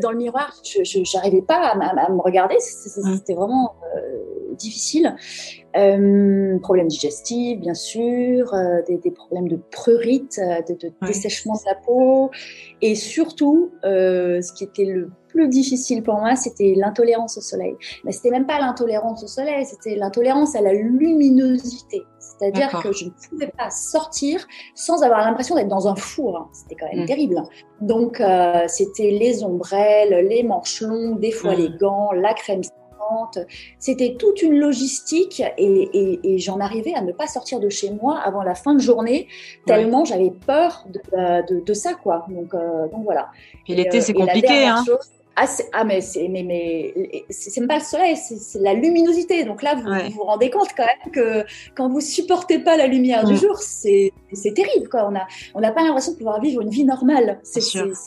dans 0.00 0.10
le 0.12 0.18
miroir. 0.18 0.54
Je 0.64 1.16
n'arrivais 1.16 1.42
pas 1.42 1.56
à, 1.56 1.74
me 2.10 2.20
regarder. 2.20 2.56
Mm. 2.56 3.16
C'était 3.16 3.34
vraiment 3.34 3.74
difficile. 4.56 5.14
Euh, 5.76 6.58
problèmes 6.60 6.88
digestifs, 6.88 7.60
bien 7.60 7.74
sûr, 7.74 8.54
euh, 8.54 8.82
des, 8.86 8.96
des, 8.96 9.10
problèmes 9.10 9.48
de 9.48 9.58
prurite, 9.70 10.40
de, 10.68 10.74
de 10.74 10.92
dessèchement 11.06 11.54
de 11.54 11.60
la 11.66 11.74
peau, 11.74 12.30
et 12.80 12.94
surtout, 12.94 13.70
euh, 13.84 14.40
ce 14.40 14.52
qui 14.52 14.64
était 14.64 14.86
le, 14.86 15.10
plus 15.36 15.48
difficile 15.48 16.02
pour 16.02 16.14
moi, 16.14 16.34
c'était 16.34 16.72
l'intolérance 16.76 17.36
au 17.36 17.42
soleil. 17.42 17.76
Mais 18.04 18.12
c'était 18.12 18.30
même 18.30 18.46
pas 18.46 18.58
l'intolérance 18.58 19.22
au 19.22 19.26
soleil, 19.26 19.66
c'était 19.66 19.94
l'intolérance 19.94 20.56
à 20.56 20.62
la 20.62 20.72
luminosité. 20.72 22.02
C'est-à-dire 22.18 22.80
que 22.82 22.92
je 22.92 23.06
ne 23.06 23.10
pouvais 23.28 23.52
pas 23.56 23.70
sortir 23.70 24.46
sans 24.74 25.02
avoir 25.02 25.20
l'impression 25.20 25.54
d'être 25.54 25.68
dans 25.68 25.88
un 25.88 25.94
four. 25.94 26.48
C'était 26.52 26.74
quand 26.74 26.90
même 26.92 27.04
mm. 27.04 27.06
terrible. 27.06 27.42
Donc, 27.80 28.20
euh, 28.20 28.64
c'était 28.66 29.10
les 29.10 29.44
ombrelles, 29.44 30.26
les 30.26 30.42
manches 30.42 30.80
longues, 30.80 31.20
des 31.20 31.32
fois 31.32 31.54
mm. 31.54 31.58
les 31.58 31.70
gants, 31.78 32.12
la 32.12 32.32
crème 32.32 32.62
c'était 33.78 34.16
toute 34.18 34.42
une 34.42 34.58
logistique 34.58 35.42
et, 35.58 36.36
j'en 36.38 36.60
arrivais 36.60 36.94
à 36.94 37.02
ne 37.02 37.12
pas 37.12 37.26
sortir 37.26 37.60
de 37.60 37.68
chez 37.68 37.90
moi 37.90 38.18
avant 38.18 38.42
la 38.42 38.54
fin 38.54 38.74
de 38.74 38.80
journée, 38.80 39.28
tellement 39.66 40.04
j'avais 40.04 40.30
peur 40.30 40.86
de, 41.12 41.74
ça, 41.74 41.94
quoi. 41.94 42.26
Donc, 42.28 42.54
euh, 42.54 42.88
donc 42.88 43.04
voilà. 43.04 43.28
Et 43.68 43.74
l'été, 43.74 44.00
c'est 44.00 44.14
compliqué, 44.14 44.66
hein. 44.66 44.84
Ah, 45.38 45.44
ah, 45.74 45.84
mais 45.84 46.00
c'est 46.00 46.28
mais, 46.28 46.42
mais 46.42 47.26
c'est 47.28 47.60
même 47.60 47.68
pas 47.68 47.76
le 47.76 47.84
soleil, 47.84 48.16
c'est 48.16 48.58
la 48.58 48.72
luminosité. 48.72 49.44
Donc 49.44 49.62
là, 49.62 49.74
vous, 49.74 50.14
vous 50.14 50.22
rendez 50.22 50.48
compte 50.48 50.70
quand 50.74 50.86
même 50.86 51.12
que 51.12 51.44
quand 51.74 51.90
vous 51.90 52.00
supportez 52.00 52.58
pas 52.58 52.78
la 52.78 52.86
lumière 52.86 53.24
du 53.24 53.34
mm. 53.34 53.36
jour, 53.36 53.58
c'est 53.58 54.14
terrible. 54.54 54.88
Quoi. 54.88 55.08
On 55.08 55.14
a 55.14 55.26
on 55.54 55.60
n'a 55.60 55.72
pas 55.72 55.82
l'impression 55.82 56.12
de 56.12 56.16
pouvoir 56.16 56.40
vivre 56.40 56.60
une 56.60 56.70
vie 56.70 56.84
normale. 56.84 57.38
C'est 57.42 57.60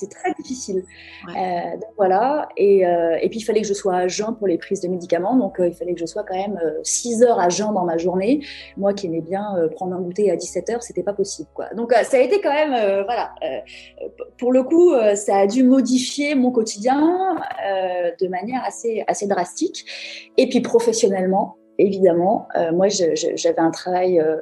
très 0.09 0.33
difficile. 0.33 0.83
Euh, 1.29 1.71
donc 1.73 1.91
voilà. 1.97 2.49
Et, 2.57 2.85
euh, 2.85 3.17
et 3.21 3.29
puis 3.29 3.39
il 3.39 3.43
fallait 3.43 3.61
que 3.61 3.67
je 3.67 3.73
sois 3.73 3.95
à 3.95 4.07
jeun 4.07 4.35
pour 4.35 4.47
les 4.47 4.57
prises 4.57 4.81
de 4.81 4.88
médicaments. 4.88 5.35
Donc 5.35 5.59
euh, 5.59 5.67
il 5.67 5.73
fallait 5.73 5.93
que 5.93 5.99
je 5.99 6.05
sois 6.05 6.23
quand 6.23 6.35
même 6.35 6.59
6 6.83 7.23
heures 7.23 7.39
à 7.39 7.49
jeun 7.49 7.73
dans 7.73 7.85
ma 7.85 7.97
journée. 7.97 8.45
Moi 8.77 8.93
qui 8.93 9.07
aimais 9.07 9.21
bien 9.21 9.55
prendre 9.75 9.95
un 9.95 10.01
goûter 10.01 10.31
à 10.31 10.35
17 10.35 10.69
heures, 10.69 10.83
c'était 10.83 11.03
pas 11.03 11.13
possible. 11.13 11.49
Quoi. 11.53 11.73
Donc 11.75 11.93
ça 11.93 12.17
a 12.17 12.19
été 12.19 12.41
quand 12.41 12.53
même 12.53 13.03
voilà. 13.05 13.33
pour 14.38 14.51
le 14.51 14.63
coup, 14.63 14.93
ça 15.15 15.38
a 15.38 15.47
dû 15.47 15.63
modifier 15.63 16.35
mon 16.35 16.51
quotidien 16.51 17.35
de 18.19 18.27
manière 18.27 18.63
assez, 18.65 19.03
assez 19.07 19.27
drastique. 19.27 19.85
Et 20.38 20.49
puis 20.49 20.61
professionnellement, 20.61 21.57
évidemment, 21.79 22.48
euh, 22.55 22.71
moi 22.71 22.88
j'avais 22.89 23.59
un 23.59 23.71
travail 23.71 24.19
euh, 24.19 24.38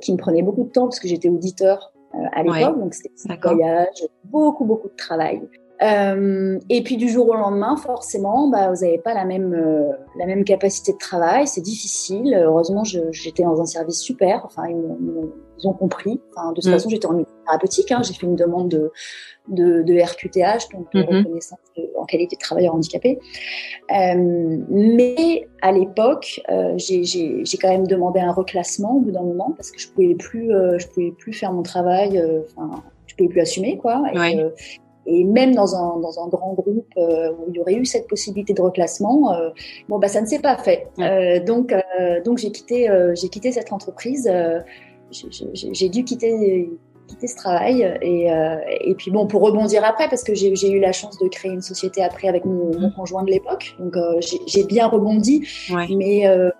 qui 0.00 0.12
me 0.12 0.18
prenait 0.18 0.42
beaucoup 0.42 0.64
de 0.64 0.70
temps 0.70 0.84
parce 0.84 1.00
que 1.00 1.08
j'étais 1.08 1.28
auditeur 1.28 1.92
à 2.32 2.42
l'époque, 2.42 2.78
donc 2.78 2.92
c'était 2.92 3.10
un 3.30 3.54
voyage, 3.54 4.04
beaucoup, 4.24 4.66
beaucoup 4.66 4.88
de 4.88 4.96
travail. 4.96 5.40
et 5.80 6.82
puis 6.84 6.96
du 6.98 7.08
jour 7.08 7.28
au 7.28 7.34
lendemain, 7.34 7.76
forcément, 7.76 8.48
bah, 8.48 8.70
vous 8.70 8.84
n'avez 8.84 8.98
pas 8.98 9.14
la 9.14 9.24
même, 9.24 9.54
la 10.18 10.26
même 10.26 10.44
capacité 10.44 10.92
de 10.92 10.98
travail, 10.98 11.46
c'est 11.46 11.62
difficile. 11.62 12.34
Heureusement, 12.34 12.84
j'étais 12.84 13.44
dans 13.44 13.62
un 13.62 13.64
service 13.64 14.00
super, 14.00 14.42
enfin, 14.44 14.64
ils, 14.68 15.66
ont 15.66 15.72
compris. 15.72 16.20
Enfin, 16.34 16.50
de 16.50 16.56
toute 16.56 16.66
mm. 16.66 16.72
façon, 16.72 16.90
j'étais 16.90 17.06
en 17.06 17.24
thérapeutique, 17.46 17.92
hein. 17.92 18.02
j'ai 18.02 18.12
fait 18.12 18.26
une 18.26 18.36
demande 18.36 18.68
de, 18.68 18.92
de, 19.48 19.82
de 19.82 20.00
RQTH, 20.00 20.72
donc 20.72 20.92
de 20.92 21.00
mhm. 21.00 21.18
reconnaissance 21.18 21.58
en 22.02 22.06
qualité 22.06 22.36
de 22.36 22.40
travailleur 22.40 22.74
handicapé. 22.74 23.18
Euh, 23.90 24.58
mais 24.68 25.48
à 25.62 25.72
l'époque, 25.72 26.40
euh, 26.50 26.74
j'ai 26.76 27.44
quand 27.60 27.70
même 27.70 27.86
demandé 27.86 28.20
un 28.20 28.32
reclassement 28.32 28.96
au 28.96 29.00
bout 29.00 29.12
d'un 29.12 29.22
moment 29.22 29.52
parce 29.56 29.70
que 29.70 29.80
je 29.80 29.88
pouvais 29.88 30.14
plus, 30.14 30.52
euh, 30.52 30.78
je 30.78 30.88
pouvais 30.88 31.12
plus 31.12 31.32
faire 31.32 31.52
mon 31.52 31.62
travail, 31.62 32.22
enfin, 32.56 32.82
je 33.06 33.14
pouvais 33.14 33.28
plus 33.28 33.40
assumer 33.40 33.78
quoi. 33.78 34.02
Et, 34.14 34.44
et 35.04 35.24
même 35.24 35.54
dans 35.54 35.74
un, 35.74 35.98
dans 35.98 36.24
un 36.24 36.28
grand 36.28 36.54
groupe 36.54 36.92
où 36.96 37.44
il 37.48 37.54
y 37.54 37.60
aurait 37.60 37.74
eu 37.74 37.84
cette 37.84 38.06
possibilité 38.06 38.52
de 38.54 38.62
reclassement, 38.62 39.34
bon 39.88 39.98
bah 39.98 40.08
ça 40.08 40.20
ne 40.20 40.26
s'est 40.26 40.38
pas 40.40 40.56
fait. 40.56 40.86
donc 41.44 41.74
donc 42.24 42.38
j'ai 42.38 42.52
quitté 42.52 42.88
j'ai 43.14 43.28
quitté 43.28 43.50
cette 43.52 43.72
entreprise. 43.72 44.30
j'ai 45.10 45.88
dû 45.88 46.04
quitter 46.04 46.70
quitter 47.08 47.26
ce 47.26 47.36
travail. 47.36 47.98
Et, 48.02 48.32
euh, 48.32 48.56
et, 48.80 48.94
puis 48.94 49.10
bon, 49.10 49.26
pour 49.26 49.42
rebondir 49.42 49.84
après, 49.84 50.08
parce 50.08 50.24
que 50.24 50.34
j'ai 50.34 50.70
eu 50.70 50.80
la 50.80 50.92
chance 50.92 51.18
de 51.18 51.28
créer 51.28 51.52
une 51.52 51.62
société 51.62 52.02
après 52.02 52.28
avec 52.28 52.44
mon, 52.44 52.78
mon 52.78 52.90
conjoint 52.90 53.22
de 53.22 53.30
l'époque, 53.30 53.74
donc 53.78 53.96
euh, 53.96 54.20
j'ai 54.46 54.64
bien 54.64 54.86
rebondi, 54.86 55.46
mais, 55.70 56.26
euh, 56.26 56.50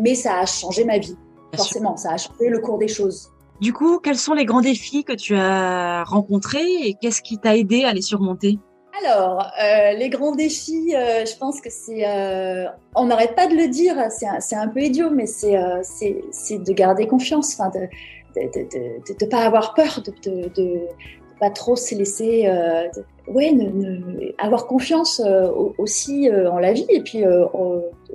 mais 0.00 0.14
ça 0.14 0.40
a 0.40 0.46
changé 0.46 0.84
ma 0.84 0.98
vie, 0.98 1.16
forcément, 1.54 1.96
ça 1.96 2.12
a 2.12 2.16
changé 2.16 2.48
le 2.48 2.58
cours 2.60 2.78
des 2.78 2.88
choses. 2.88 3.30
Du 3.60 3.72
coup, 3.72 3.98
quels 4.00 4.16
sont 4.16 4.34
les 4.34 4.44
grands 4.44 4.60
défis 4.60 5.04
que 5.04 5.12
tu 5.12 5.36
as 5.36 6.02
rencontrés 6.04 6.66
et 6.84 6.94
qu'est-ce 7.00 7.22
qui 7.22 7.38
t'a 7.38 7.56
aidé 7.56 7.84
à 7.84 7.92
les 7.92 8.02
surmonter? 8.02 8.58
Alors, 9.00 9.50
euh, 9.62 9.92
les 9.92 10.10
grands 10.10 10.34
défis, 10.34 10.94
euh, 10.94 11.24
je 11.24 11.36
pense 11.36 11.60
que 11.60 11.70
c'est, 11.70 12.06
euh, 12.06 12.66
on 12.94 13.06
n'arrête 13.06 13.34
pas 13.34 13.46
de 13.46 13.54
le 13.54 13.68
dire, 13.68 13.96
c'est 14.10 14.26
un, 14.26 14.60
un, 14.60 14.68
peu 14.68 14.80
idiot, 14.80 15.10
mais 15.10 15.26
c'est, 15.26 15.56
c'est, 15.82 16.58
de 16.58 16.72
garder 16.72 17.06
confiance, 17.06 17.58
enfin 17.58 17.70
de, 17.70 17.88
de 18.34 19.24
ne 19.24 19.30
pas 19.30 19.44
avoir 19.44 19.74
peur, 19.74 20.02
de, 20.04 20.48
de, 20.48 20.80
pas 21.42 21.50
trop 21.50 21.74
se 21.74 21.92
laisser, 21.96 22.46
euh, 22.46 22.86
ouais, 23.26 23.50
ne, 23.50 24.32
avoir 24.38 24.68
confiance 24.68 25.20
euh, 25.26 25.50
aussi 25.76 26.28
euh, 26.28 26.48
en 26.48 26.60
la 26.60 26.72
vie 26.72 26.86
et 26.88 27.00
puis 27.00 27.24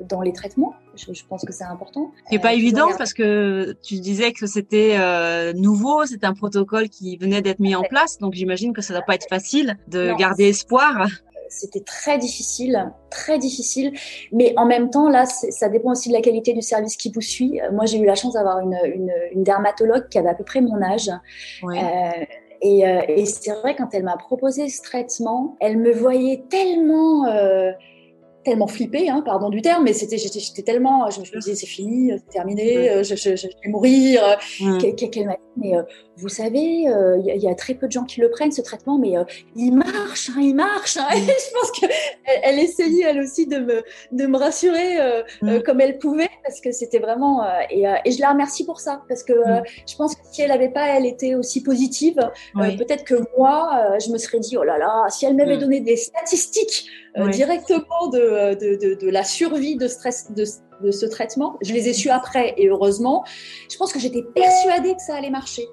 dans 0.09 0.21
les 0.21 0.31
traitements. 0.31 0.73
Je, 0.95 1.23
pense 1.27 1.43
que 1.43 1.51
c'est 1.51 1.65
important. 1.65 2.11
C'est 2.29 2.39
pas 2.39 2.53
évident 2.53 2.87
parce 2.97 3.13
que 3.13 3.75
tu 3.83 3.99
disais 3.99 4.31
que 4.31 4.47
c'était 4.47 4.97
nouveau, 5.53 6.05
c'est 6.05 6.23
un 6.23 6.33
protocole 6.33 6.87
qui 6.87 7.17
venait 7.17 7.41
d'être 7.41 7.59
mis 7.59 7.75
en 7.75 7.83
place, 7.83 8.17
donc 8.17 8.33
j'imagine 8.33 8.71
que 8.71 8.81
ça 8.81 8.93
doit 8.93 9.03
pas 9.03 9.15
être 9.15 9.27
facile 9.29 9.77
de 9.89 10.13
garder 10.17 10.45
espoir 10.47 11.07
c'était 11.49 11.81
très 11.81 12.17
difficile, 12.17 12.91
très 13.09 13.37
difficile. 13.37 13.93
Mais 14.31 14.53
en 14.57 14.65
même 14.65 14.89
temps, 14.89 15.09
là, 15.09 15.25
ça 15.25 15.69
dépend 15.69 15.91
aussi 15.91 16.09
de 16.09 16.13
la 16.13 16.21
qualité 16.21 16.53
du 16.53 16.61
service 16.61 16.97
qui 16.97 17.11
vous 17.11 17.21
suit. 17.21 17.61
Euh, 17.61 17.71
moi, 17.71 17.85
j'ai 17.85 17.99
eu 17.99 18.05
la 18.05 18.15
chance 18.15 18.33
d'avoir 18.33 18.59
une, 18.59 18.77
une, 19.31 19.43
dermatologue 19.43 20.09
qui 20.09 20.17
avait 20.17 20.29
à 20.29 20.35
peu 20.35 20.43
près 20.43 20.61
mon 20.61 20.81
âge. 20.81 21.09
Euh, 21.63 22.25
et, 22.61 22.87
euh, 22.87 23.01
et 23.07 23.25
c'est 23.25 23.51
vrai, 23.51 23.75
quand 23.75 23.93
elle 23.93 24.03
m'a 24.03 24.17
proposé 24.17 24.67
ce 24.69 24.81
traitement, 24.81 25.55
elle 25.59 25.77
me 25.77 25.91
voyait 25.91 26.43
tellement 26.49 27.25
tellement 28.43 28.67
flippée, 28.67 29.09
hein, 29.09 29.21
pardon 29.25 29.49
du 29.49 29.61
terme, 29.61 29.83
mais 29.83 29.91
c'était, 29.91 30.17
j'étais, 30.17 30.61
tellement, 30.61 31.09
je 31.09 31.19
me 31.19 31.41
disais 31.41 31.53
c'est 31.53 31.65
fini, 31.65 32.13
c'est 32.15 32.31
terminé, 32.31 33.03
je, 33.03 33.13
je, 33.13 33.35
je, 33.35 33.47
vais 33.47 33.69
mourir. 33.69 34.21
Qu'elle 34.57 35.25
m'a 35.25 35.33
dit, 35.33 35.39
mais 35.57 35.73
vous 36.17 36.29
savez, 36.29 36.59
il 36.59 36.89
euh, 36.89 37.19
y, 37.19 37.47
a 37.47 37.53
très 37.53 37.75
peu 37.75 37.85
de 37.85 37.91
gens 37.91 38.03
qui 38.03 38.21
le 38.21 38.29
prennent 38.31 38.51
ce 38.51 38.61
traitement, 38.61 38.97
mais 38.97 39.17
euh, 39.17 39.23
il 39.55 39.71
marche, 39.71 40.29
hein, 40.29 40.39
il 40.41 40.55
marche. 40.55 40.97
Hein. 40.97 41.07
je 41.13 41.53
pense 41.53 41.71
qu'elle 41.71 41.91
elle 42.43 42.59
essayait 42.59 43.03
elle 43.03 43.19
aussi 43.19 43.45
de 43.45 43.59
me, 43.59 43.83
de 44.11 44.25
me 44.25 44.37
rassurer 44.37 44.99
euh, 44.99 45.21
mm. 45.43 45.59
comme 45.61 45.79
elle 45.79 45.99
pouvait, 45.99 46.29
parce 46.43 46.59
que 46.59 46.71
c'était 46.71 46.97
vraiment 46.97 47.45
et, 47.69 47.83
et, 48.05 48.11
je 48.11 48.19
la 48.19 48.31
remercie 48.31 48.65
pour 48.65 48.79
ça, 48.79 49.03
parce 49.07 49.23
que 49.23 49.33
mm. 49.33 49.63
je 49.87 49.95
pense 49.95 50.15
que 50.15 50.21
si 50.31 50.41
elle 50.41 50.49
n'avait 50.49 50.69
pas, 50.69 50.87
elle 50.87 51.05
était 51.05 51.35
aussi 51.35 51.61
positive, 51.61 52.17
peut-être 52.55 53.03
que 53.03 53.15
moi, 53.37 53.97
je 54.03 54.11
me 54.11 54.17
serais 54.17 54.39
dit 54.39 54.57
oh 54.57 54.63
là 54.63 54.77
là, 54.77 55.05
si 55.09 55.25
elle 55.25 55.35
m'avait 55.35 55.57
mm. 55.57 55.61
donné 55.61 55.79
des 55.81 55.97
statistiques 55.97 56.89
directement 57.31 58.07
de, 58.11 58.55
de, 58.55 58.75
de, 58.75 58.93
de, 58.95 59.09
la 59.09 59.23
survie 59.23 59.75
de 59.75 59.87
stress 59.87 60.31
de 60.31 60.45
de 60.81 60.91
ce 60.91 61.05
traitement. 61.05 61.57
Je 61.61 61.73
les 61.73 61.89
ai 61.89 61.93
su 61.93 62.09
après 62.09 62.53
et 62.57 62.67
heureusement. 62.67 63.23
Je 63.71 63.77
pense 63.77 63.91
que 63.91 63.99
j'étais 63.99 64.21
persuadée 64.21 64.93
que 64.93 65.01
ça 65.01 65.15
allait 65.15 65.31
marcher. 65.31 65.63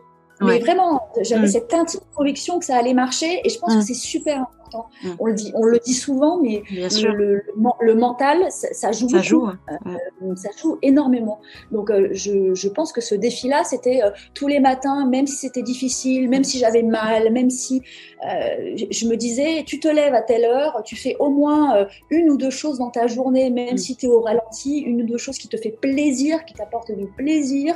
Mais 0.44 0.58
vraiment, 0.58 1.08
j'avais 1.22 1.46
mm. 1.46 1.50
cette 1.50 1.74
intime 1.74 2.00
conviction 2.14 2.58
que 2.58 2.64
ça 2.64 2.76
allait 2.76 2.94
marcher 2.94 3.40
et 3.44 3.48
je 3.48 3.58
pense 3.58 3.74
que 3.74 3.78
mm. 3.78 3.82
c'est 3.82 3.94
super 3.94 4.40
important. 4.42 4.63
Mm. 5.02 5.10
On 5.18 5.26
le 5.26 5.34
dit, 5.34 5.52
on 5.54 5.64
le 5.64 5.78
dit 5.78 5.94
souvent, 5.94 6.40
mais 6.40 6.62
le, 6.70 7.42
le, 7.80 7.94
mental, 7.94 8.46
ça, 8.50 8.92
joue. 8.92 9.08
Ça 9.08 9.22
joue. 9.22 9.46
Euh, 9.46 10.34
ça 10.36 10.50
joue 10.60 10.78
énormément. 10.82 11.40
Donc, 11.70 11.90
euh, 11.90 12.08
je, 12.12 12.54
je, 12.54 12.68
pense 12.68 12.92
que 12.92 13.00
ce 13.00 13.14
défi-là, 13.14 13.64
c'était 13.64 14.02
euh, 14.02 14.10
tous 14.34 14.48
les 14.48 14.60
matins, 14.60 15.06
même 15.06 15.26
si 15.26 15.36
c'était 15.36 15.62
difficile, 15.62 16.28
même 16.28 16.44
si 16.44 16.58
j'avais 16.58 16.82
mal, 16.82 17.32
même 17.32 17.50
si 17.50 17.82
je 18.22 19.06
me 19.06 19.16
disais, 19.16 19.64
tu 19.66 19.80
te 19.80 19.88
lèves 19.88 20.14
à 20.14 20.22
telle 20.22 20.44
heure, 20.44 20.82
tu 20.82 20.96
fais 20.96 21.14
au 21.18 21.28
moins 21.28 21.86
une 22.08 22.30
ou 22.30 22.38
deux 22.38 22.50
choses 22.50 22.78
dans 22.78 22.88
ta 22.88 23.06
journée, 23.06 23.50
même 23.50 23.76
si 23.76 23.96
tu 23.96 24.06
es 24.06 24.08
au 24.08 24.20
ralenti, 24.20 24.78
une 24.78 25.02
ou 25.02 25.06
deux 25.06 25.18
choses 25.18 25.36
qui 25.36 25.46
te 25.46 25.58
fait 25.58 25.76
plaisir, 25.78 26.46
qui 26.46 26.54
t'apportent 26.54 26.92
du 26.92 27.06
plaisir. 27.06 27.74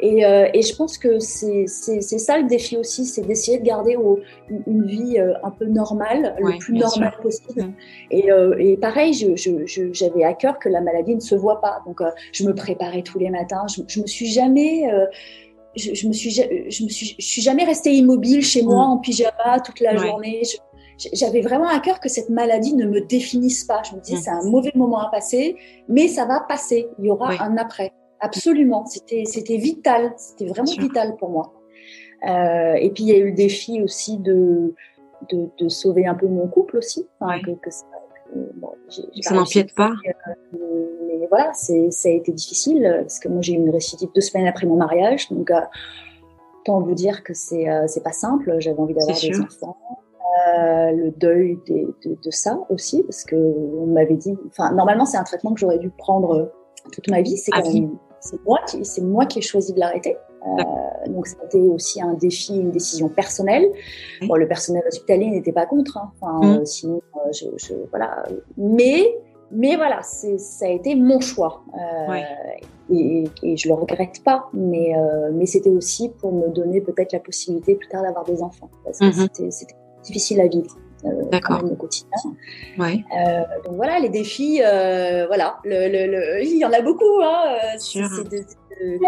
Et, 0.00 0.22
et 0.22 0.62
je 0.62 0.74
pense 0.74 0.96
que 0.96 1.18
c'est 1.18 1.66
ça 1.66 2.38
le 2.38 2.44
défi 2.44 2.78
aussi, 2.78 3.04
c'est 3.04 3.20
d'essayer 3.20 3.58
de 3.58 3.64
garder 3.64 3.98
une 4.66 4.86
vie 4.86 5.18
euh, 5.18 5.34
un 5.42 5.50
peu 5.50 5.66
normale, 5.66 6.31
le 6.38 6.58
plus 6.58 6.74
normal 6.74 7.12
possible. 7.22 7.72
Euh, 8.12 8.54
et, 8.58 8.76
pareil, 8.76 9.12
j'avais 9.92 10.24
à 10.24 10.34
cœur 10.34 10.58
que 10.58 10.68
la 10.68 10.80
maladie 10.80 11.14
ne 11.14 11.20
se 11.20 11.34
voit 11.34 11.60
pas. 11.60 11.82
Donc, 11.86 12.00
euh, 12.00 12.10
je 12.32 12.44
me 12.44 12.54
préparais 12.54 13.02
tous 13.02 13.18
les 13.18 13.30
matins. 13.30 13.66
Je, 13.68 14.00
me 14.00 14.06
suis 14.06 14.26
jamais, 14.26 14.88
je, 15.76 16.06
me 16.08 16.12
suis, 16.12 16.30
je 16.30 16.84
me 16.84 16.88
suis, 16.88 17.16
je 17.18 17.24
suis 17.24 17.42
jamais 17.42 17.64
restée 17.64 17.94
immobile 17.94 18.42
chez 18.42 18.62
moi 18.62 18.86
mm. 18.86 18.90
en 18.90 18.98
pyjama 18.98 19.60
toute 19.64 19.80
la 19.80 19.96
journée. 19.96 20.42
J'avais 21.12 21.40
vraiment 21.40 21.68
à 21.68 21.80
cœur 21.80 22.00
que 22.00 22.08
cette 22.08 22.28
maladie 22.28 22.74
ne 22.74 22.86
me 22.86 23.00
définisse 23.00 23.64
pas. 23.64 23.82
Je 23.88 23.96
me 23.96 24.00
disais, 24.00 24.18
mm. 24.18 24.22
c'est 24.22 24.30
un 24.30 24.44
mauvais 24.44 24.72
moment 24.74 25.00
à 25.00 25.10
passer, 25.10 25.56
mais 25.88 26.08
ça 26.08 26.26
va 26.26 26.40
passer. 26.40 26.88
Il 26.98 27.06
y 27.06 27.10
aura 27.10 27.32
un 27.42 27.56
après. 27.56 27.92
Absolument. 28.20 28.86
C'était, 28.86 29.24
c'était 29.26 29.56
vital. 29.56 30.12
C'était 30.16 30.46
vraiment 30.46 30.72
vital 30.72 31.16
pour 31.16 31.30
moi. 31.30 31.52
Euh, 32.24 32.74
et 32.74 32.90
puis 32.90 33.04
il 33.04 33.08
y 33.08 33.12
a 33.12 33.18
eu 33.18 33.26
le 33.26 33.32
défi 33.32 33.82
aussi 33.82 34.18
de, 34.18 34.74
de, 35.30 35.48
de 35.58 35.68
sauver 35.68 36.06
un 36.06 36.14
peu 36.14 36.26
mon 36.26 36.48
couple 36.48 36.78
aussi. 36.78 37.06
Enfin, 37.20 37.40
que, 37.40 37.52
que 37.52 37.70
ça, 37.70 37.84
bon, 38.54 38.70
ça 39.20 39.34
n'empiète 39.34 39.74
pas. 39.74 39.92
Euh, 40.06 40.58
mais 41.06 41.26
voilà, 41.28 41.52
c'est, 41.54 41.90
ça 41.90 42.08
a 42.08 42.12
été 42.12 42.32
difficile 42.32 42.98
parce 43.00 43.18
que 43.18 43.28
moi 43.28 43.40
j'ai 43.40 43.54
eu 43.54 43.56
une 43.56 43.70
récidive 43.70 44.08
deux 44.14 44.20
semaines 44.20 44.46
après 44.46 44.66
mon 44.66 44.76
mariage. 44.76 45.28
Donc, 45.30 45.50
euh, 45.50 45.60
tant 46.64 46.80
vous 46.80 46.94
dire 46.94 47.24
que 47.24 47.34
c'est, 47.34 47.68
euh, 47.68 47.84
c'est 47.86 48.02
pas 48.02 48.12
simple. 48.12 48.56
J'avais 48.58 48.78
envie 48.78 48.94
d'avoir 48.94 49.18
des 49.18 49.40
enfants. 49.40 49.76
le 50.46 51.10
deuil 51.10 51.58
de, 51.66 52.30
ça 52.30 52.58
aussi, 52.68 53.02
parce 53.02 53.24
que 53.24 53.36
on 53.36 53.86
m'avait 53.86 54.16
dit, 54.16 54.36
enfin, 54.48 54.72
normalement, 54.72 55.04
c'est 55.04 55.18
un 55.18 55.24
traitement 55.24 55.52
que 55.52 55.60
j'aurais 55.60 55.78
dû 55.78 55.90
prendre 55.90 56.52
toute 56.92 57.08
ma 57.10 57.22
vie. 57.22 57.36
C'est 57.36 57.52
moi 58.46 58.60
qui, 58.68 58.84
c'est 58.84 59.02
moi 59.02 59.26
qui 59.26 59.40
ai 59.40 59.42
choisi 59.42 59.72
de 59.72 59.80
l'arrêter. 59.80 60.16
Euh, 60.46 61.08
donc 61.08 61.26
c'était 61.26 61.60
aussi 61.60 62.00
un 62.02 62.14
défi, 62.14 62.56
une 62.56 62.70
décision 62.70 63.08
personnelle. 63.08 63.70
Bon, 64.22 64.34
le 64.34 64.48
personnel 64.48 64.82
hospitalier 64.86 65.30
n'était 65.30 65.52
pas 65.52 65.66
contre, 65.66 65.98
hein. 65.98 66.10
enfin, 66.20 66.46
mm. 66.46 66.60
euh, 66.60 66.64
sinon 66.64 67.02
euh, 67.16 67.32
je, 67.32 67.46
je, 67.56 67.74
voilà. 67.90 68.24
Mais 68.56 69.14
mais 69.50 69.76
voilà, 69.76 70.02
c'est 70.02 70.38
ça 70.38 70.66
a 70.66 70.70
été 70.70 70.94
mon 70.94 71.20
choix 71.20 71.62
euh, 71.74 72.16
et, 72.90 73.24
et, 73.42 73.56
je 73.56 73.68
le 73.68 73.74
regrette 73.74 74.22
pas. 74.24 74.48
Mais 74.52 74.94
mais 75.32 75.46
c'était 75.46 75.70
aussi 75.70 76.08
pour 76.08 76.32
me 76.32 76.48
donner 76.48 76.80
peut-être 76.80 77.12
la 77.12 77.20
possibilité 77.20 77.74
plus 77.74 77.88
tard 77.88 78.02
d'avoir 78.02 78.24
des 78.24 78.42
enfants 78.42 78.70
parce 78.84 78.98
que 78.98 79.04
mm-hmm. 79.04 79.50
c'était 79.50 79.74
difficile 80.02 80.40
à 80.40 80.48
vivre. 80.48 80.76
D'accord. 81.32 81.64
au 81.64 81.74
quotidien. 81.74 82.10
Ouais. 82.78 83.04
Euh, 83.18 83.40
donc 83.64 83.74
voilà, 83.74 83.98
les 83.98 84.08
défis, 84.08 84.62
euh, 84.62 85.26
voilà, 85.26 85.58
le, 85.64 85.88
le, 85.88 86.06
le, 86.06 86.44
il 86.44 86.58
y 86.58 86.64
en 86.64 86.72
a 86.72 86.80
beaucoup. 86.80 87.20
Hein, 87.20 87.56
c'est 87.78 88.02
de, 88.82 88.98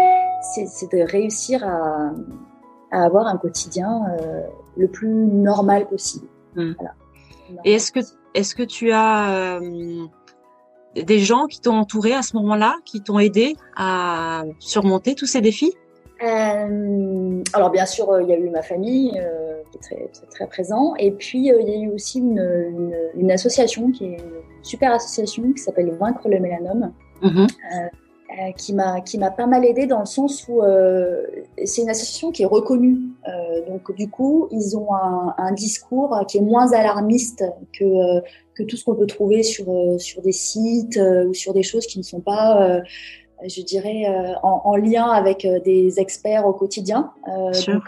c'est 0.41 0.91
de 0.91 1.01
réussir 1.01 1.65
à, 1.65 2.11
avoir 2.91 3.27
un 3.27 3.37
quotidien 3.37 4.03
euh, 4.19 4.41
le 4.77 4.87
plus 4.87 5.09
normal 5.09 5.87
possible. 5.87 6.27
Hmm. 6.55 6.73
Et 7.65 7.73
est-ce 7.73 7.91
que, 7.91 7.99
est-ce 8.33 8.55
que 8.55 8.63
tu 8.63 8.91
as 8.91 9.57
euh, 9.59 10.05
des 10.95 11.19
gens 11.19 11.47
qui 11.47 11.59
t'ont 11.59 11.75
entouré 11.75 12.13
à 12.13 12.21
ce 12.21 12.35
moment-là, 12.37 12.75
qui 12.85 13.01
t'ont 13.01 13.19
aidé 13.19 13.55
à 13.75 14.43
surmonter 14.59 15.15
tous 15.15 15.25
ces 15.25 15.41
défis? 15.41 15.73
Euh, 16.23 17.43
alors 17.51 17.69
bien 17.69 17.85
sûr, 17.85 18.07
il 18.21 18.29
y 18.29 18.33
a 18.33 18.37
eu 18.37 18.49
ma 18.49 18.61
famille 18.61 19.11
qui 19.71 19.77
est 19.77 19.81
très, 19.81 20.27
très, 20.31 20.47
présent, 20.47 20.95
et 20.97 21.11
puis 21.11 21.39
il 21.39 21.45
y 21.45 21.51
a 21.51 21.77
eu 21.77 21.89
aussi 21.89 22.19
une, 22.19 23.31
association 23.31 23.91
qui 23.91 24.05
est 24.05 24.17
une 24.17 24.41
super 24.61 24.93
association 24.93 25.51
qui 25.51 25.61
s'appelle 25.61 25.91
Vaincre 25.99 26.29
le 26.29 26.39
mélanome, 26.39 26.93
mm-hmm. 27.21 27.49
Euh, 28.37 28.51
qui 28.51 28.73
m'a 28.73 29.01
qui 29.01 29.17
m'a 29.17 29.31
pas 29.31 29.45
mal 29.45 29.63
aidé 29.63 29.85
dans 29.85 29.99
le 29.99 30.05
sens 30.05 30.47
où 30.49 30.61
euh, 30.61 31.23
c'est 31.63 31.83
une 31.83 31.89
association 31.89 32.31
qui 32.31 32.43
est 32.43 32.47
reconnue. 32.47 32.97
Euh, 33.27 33.65
donc 33.67 33.95
du 33.95 34.09
coup, 34.09 34.47
ils 34.51 34.75
ont 34.75 34.93
un, 34.93 35.33
un, 35.37 35.53
discours 35.53 36.19
qui 36.27 36.39
est 36.39 36.41
moins 36.41 36.73
alarmiste 36.73 37.45
que 37.71 38.19
que 38.53 38.63
tout 38.63 38.75
ce 38.75 38.83
qu'on 38.83 38.95
peut 38.95 39.05
trouver 39.05 39.43
sur 39.43 39.67
sur 39.99 40.21
des 40.21 40.33
sites 40.33 40.99
ou 41.27 41.33
sur 41.33 41.53
des 41.53 41.63
choses 41.63 41.85
qui 41.85 41.97
ne 41.97 42.03
sont 42.03 42.19
pas 42.19 42.81
je 43.47 43.61
dirais 43.61 44.05
en, 44.43 44.61
en, 44.65 44.75
lien 44.75 45.09
avec 45.09 45.47
des 45.63 45.99
experts 45.99 46.45
au 46.45 46.53
quotidien. 46.53 47.11
donc 47.67 47.83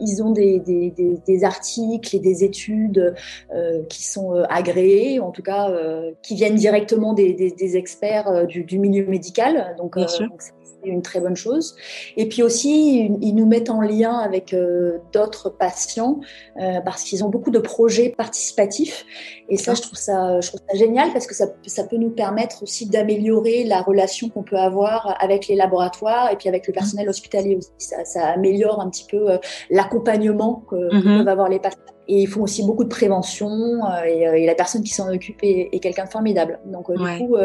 ils 0.00 0.22
ont 0.22 0.30
des, 0.30 0.58
des, 0.60 0.90
des, 0.90 1.18
des, 1.26 1.44
articles 1.44 2.14
et 2.14 2.18
des 2.18 2.44
études 2.44 3.14
euh, 3.54 3.82
qui 3.88 4.04
sont 4.04 4.34
euh, 4.34 4.44
agréés, 4.48 5.20
en 5.20 5.30
tout 5.30 5.42
cas 5.42 5.70
euh, 5.70 6.12
qui 6.22 6.34
viennent 6.34 6.56
directement 6.56 7.14
des, 7.14 7.76
experts 7.76 8.28
euh, 8.28 8.44
du, 8.44 8.64
du, 8.64 8.78
milieu 8.78 9.06
médical. 9.06 9.74
Donc, 9.76 9.98
donc 9.98 10.40
une 10.84 11.02
très 11.02 11.20
bonne 11.20 11.36
chose. 11.36 11.76
Et 12.16 12.28
puis 12.28 12.42
aussi, 12.42 13.10
ils 13.20 13.34
nous 13.34 13.46
mettent 13.46 13.70
en 13.70 13.80
lien 13.80 14.18
avec 14.18 14.52
euh, 14.52 14.98
d'autres 15.12 15.50
patients 15.50 16.20
euh, 16.60 16.80
parce 16.84 17.02
qu'ils 17.02 17.24
ont 17.24 17.28
beaucoup 17.28 17.50
de 17.50 17.58
projets 17.58 18.10
participatifs. 18.10 19.04
Et 19.48 19.56
ça, 19.56 19.74
je 19.74 19.82
trouve 19.82 19.98
ça, 19.98 20.40
je 20.40 20.48
trouve 20.48 20.60
ça 20.68 20.76
génial 20.76 21.12
parce 21.12 21.26
que 21.26 21.34
ça, 21.34 21.46
ça 21.66 21.84
peut 21.84 21.96
nous 21.96 22.10
permettre 22.10 22.62
aussi 22.62 22.86
d'améliorer 22.86 23.64
la 23.64 23.82
relation 23.82 24.28
qu'on 24.28 24.42
peut 24.42 24.56
avoir 24.56 25.16
avec 25.20 25.48
les 25.48 25.56
laboratoires 25.56 26.30
et 26.32 26.36
puis 26.36 26.48
avec 26.48 26.66
le 26.66 26.72
personnel 26.72 27.08
hospitalier 27.08 27.56
aussi. 27.56 27.70
Ça, 27.78 28.04
ça 28.04 28.26
améliore 28.26 28.80
un 28.80 28.90
petit 28.90 29.06
peu 29.10 29.30
euh, 29.30 29.38
l'accompagnement 29.70 30.64
que, 30.70 30.76
mm-hmm. 30.76 31.18
peuvent 31.18 31.28
avoir 31.28 31.48
les 31.48 31.58
patients. 31.58 31.80
Et 32.10 32.22
ils 32.22 32.26
font 32.26 32.42
aussi 32.42 32.64
beaucoup 32.64 32.84
de 32.84 32.88
prévention 32.88 33.82
et, 34.06 34.22
et 34.22 34.46
la 34.46 34.54
personne 34.54 34.82
qui 34.82 34.94
s'en 34.94 35.12
occupe 35.12 35.40
est, 35.42 35.68
est 35.72 35.78
quelqu'un 35.78 36.06
de 36.06 36.08
formidable. 36.08 36.58
Donc 36.64 36.90
du 36.90 37.18
coup, 37.18 37.36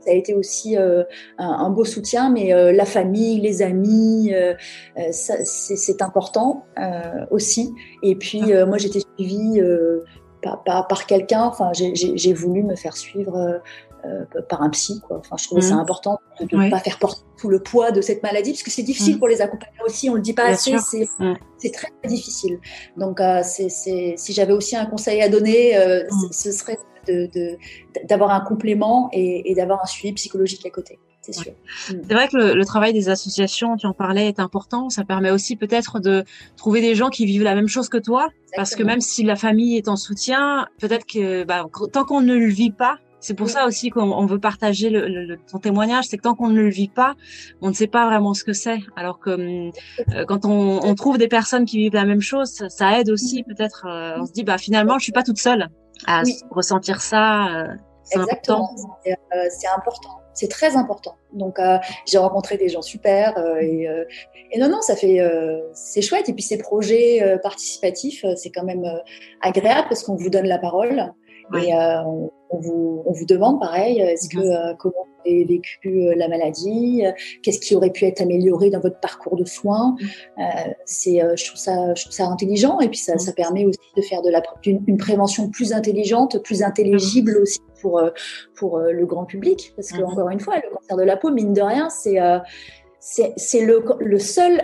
ça 0.00 0.10
a 0.10 0.14
été 0.14 0.34
aussi 0.34 0.76
euh, 0.76 1.04
un, 1.38 1.70
beau 1.70 1.84
soutien, 1.84 2.30
mais 2.30 2.54
euh, 2.54 2.72
la 2.72 2.86
famille, 2.86 3.40
les 3.40 3.62
amis, 3.62 4.32
euh, 4.32 4.54
c'est 5.12 6.02
important 6.02 6.64
aussi. 7.30 7.74
Et 8.02 8.14
puis 8.14 8.52
ah. 8.52 8.66
moi, 8.66 8.78
j'étais 8.78 9.00
suivie 9.16 9.60
par, 10.42 10.64
par, 10.64 10.88
par 10.88 11.06
quelqu'un. 11.06 11.44
Enfin, 11.44 11.72
j'ai 11.74 12.32
voulu 12.32 12.62
me 12.62 12.76
faire 12.76 12.96
suivre. 12.96 13.60
Par 14.48 14.62
un 14.62 14.70
psy. 14.70 15.00
Quoi. 15.06 15.18
Enfin, 15.18 15.36
je 15.38 15.46
trouvais 15.46 15.60
ça 15.60 15.76
mmh. 15.76 15.80
important 15.80 16.18
de 16.40 16.56
ne 16.56 16.70
pas 16.70 16.78
faire 16.78 16.98
porter 16.98 17.22
tout 17.38 17.48
le 17.48 17.60
poids 17.60 17.90
de 17.90 18.00
cette 18.00 18.22
maladie, 18.22 18.52
parce 18.52 18.62
que 18.62 18.70
c'est 18.70 18.82
difficile 18.82 19.16
mmh. 19.16 19.18
pour 19.18 19.28
les 19.28 19.40
accompagner 19.40 19.78
aussi, 19.86 20.10
on 20.10 20.14
le 20.14 20.20
dit 20.20 20.34
pas 20.34 20.44
assez, 20.44 20.74
mmh. 20.74 21.34
c'est 21.58 21.70
très, 21.70 21.88
très 22.02 22.08
difficile. 22.08 22.58
Donc, 22.96 23.20
c'est 23.42 23.68
si 23.68 24.32
j'avais 24.32 24.52
aussi 24.52 24.76
un 24.76 24.86
conseil 24.86 25.22
à 25.22 25.28
donner, 25.28 25.74
ce 26.32 26.52
serait 26.52 26.78
d'avoir 28.08 28.30
un 28.30 28.40
complément 28.40 29.08
et, 29.12 29.54
d'avoir 29.54 29.82
un 29.82 29.86
suivi 29.86 30.12
psychologique 30.14 30.64
à 30.66 30.70
côté. 30.70 30.98
C'est 31.22 31.34
sûr. 31.34 31.52
C'est 31.86 32.14
vrai 32.14 32.28
que 32.28 32.36
le, 32.36 32.64
travail 32.64 32.94
des 32.94 33.10
associations, 33.10 33.76
tu 33.76 33.86
en 33.86 33.92
parlais, 33.92 34.28
est 34.28 34.40
important. 34.40 34.88
Ça 34.88 35.04
permet 35.04 35.30
aussi 35.30 35.54
peut-être 35.54 36.00
de 36.00 36.24
trouver 36.56 36.80
des 36.80 36.94
gens 36.94 37.10
qui 37.10 37.26
vivent 37.26 37.42
la 37.42 37.54
même 37.54 37.68
chose 37.68 37.90
que 37.90 37.98
toi. 37.98 38.30
Parce 38.56 38.74
que 38.74 38.82
même 38.82 39.00
si 39.00 39.22
la 39.22 39.36
famille 39.36 39.76
est 39.76 39.88
en 39.88 39.96
soutien, 39.96 40.66
peut-être 40.80 41.06
que 41.06 41.44
bah, 41.44 41.66
tant 41.92 42.04
qu'on 42.04 42.22
ne 42.22 42.34
le 42.34 42.46
vit 42.46 42.72
pas, 42.72 42.98
c'est 43.20 43.34
pour 43.34 43.48
ça 43.48 43.66
aussi 43.66 43.90
qu'on 43.90 44.26
veut 44.26 44.38
partager 44.38 44.90
le, 44.90 45.36
ton 45.50 45.58
témoignage, 45.58 46.06
c'est 46.08 46.16
que 46.16 46.22
tant 46.22 46.34
qu'on 46.34 46.48
ne 46.48 46.60
le 46.60 46.68
vit 46.68 46.88
pas, 46.88 47.14
on 47.60 47.68
ne 47.68 47.74
sait 47.74 47.86
pas 47.86 48.06
vraiment 48.06 48.34
ce 48.34 48.44
que 48.44 48.52
c'est. 48.52 48.78
Alors 48.96 49.20
que 49.20 49.30
euh, 49.30 50.24
quand 50.26 50.44
on, 50.44 50.80
on, 50.82 50.94
trouve 50.94 51.18
des 51.18 51.28
personnes 51.28 51.64
qui 51.64 51.78
vivent 51.78 51.94
la 51.94 52.04
même 52.04 52.20
chose, 52.20 52.62
ça, 52.68 52.98
aide 52.98 53.10
aussi 53.10 53.42
mm. 53.42 53.54
peut-être. 53.54 53.86
Euh, 53.86 54.18
on 54.20 54.26
se 54.26 54.32
dit 54.32 54.44
bah 54.44 54.58
finalement 54.58 54.98
je 54.98 55.04
suis 55.04 55.12
pas 55.12 55.22
toute 55.22 55.38
seule 55.38 55.68
à 56.06 56.22
ressentir 56.50 57.00
ça. 57.00 57.46
Euh, 57.46 57.74
c'est 58.04 58.18
important. 58.18 58.70
Euh, 59.06 59.12
c'est 59.50 59.68
important. 59.68 60.20
C'est 60.32 60.48
très 60.48 60.76
important. 60.76 61.16
Donc 61.32 61.58
euh, 61.58 61.78
j'ai 62.06 62.18
rencontré 62.18 62.56
des 62.56 62.68
gens 62.68 62.82
super 62.82 63.38
et, 63.60 63.86
et, 64.52 64.58
non 64.58 64.68
non 64.68 64.80
ça 64.80 64.96
fait 64.96 65.20
c'est 65.74 66.02
chouette 66.02 66.28
et 66.28 66.32
puis 66.32 66.42
ces 66.42 66.58
projets 66.58 67.38
participatifs 67.42 68.24
c'est 68.36 68.50
quand 68.50 68.64
même 68.64 68.84
agréable 69.42 69.86
parce 69.88 70.02
qu'on 70.02 70.16
vous 70.16 70.30
donne 70.30 70.46
la 70.46 70.58
parole 70.58 71.12
et 71.56 71.74
on, 71.74 72.30
vous, 72.58 73.02
on 73.06 73.12
vous 73.12 73.26
demande 73.26 73.60
pareil 73.60 74.00
est-ce 74.00 74.28
que 74.28 74.76
comment 74.76 74.94
vous 75.04 75.30
avez 75.30 75.44
vécu 75.44 76.14
la 76.16 76.28
maladie 76.28 77.04
qu'est-ce 77.42 77.60
qui 77.60 77.74
aurait 77.74 77.90
pu 77.90 78.06
être 78.06 78.20
amélioré 78.20 78.70
dans 78.70 78.80
votre 78.80 78.98
parcours 79.00 79.36
de 79.36 79.44
soins 79.44 79.96
mmh. 80.36 80.44
c'est 80.84 81.20
je 81.36 81.46
trouve 81.46 81.58
ça 81.58 81.94
je 81.94 82.02
trouve 82.02 82.12
ça 82.12 82.26
intelligent 82.26 82.80
et 82.80 82.88
puis 82.88 82.98
ça, 82.98 83.18
ça 83.18 83.32
permet 83.32 83.64
aussi 83.66 83.78
de 83.96 84.02
faire 84.02 84.22
de 84.22 84.30
la 84.30 84.42
une, 84.64 84.96
prévention 84.96 85.48
plus 85.48 85.72
intelligente 85.72 86.42
plus 86.42 86.62
intelligible 86.62 87.38
mmh. 87.38 87.42
aussi 87.42 87.60
pour 87.80 88.02
pour 88.56 88.78
le 88.78 89.06
grand 89.06 89.24
public 89.24 89.72
parce 89.76 89.92
que 89.92 90.02
encore 90.02 90.30
une 90.30 90.40
fois 90.40 90.56
le 90.56 90.74
cancer 90.74 90.96
de 90.96 91.04
la 91.04 91.16
peau 91.16 91.30
mine 91.30 91.52
de 91.52 91.62
rien 91.62 91.88
c'est 91.90 92.18
c'est 93.00 93.64
le, 93.64 93.84
le 94.00 94.18
seul 94.18 94.60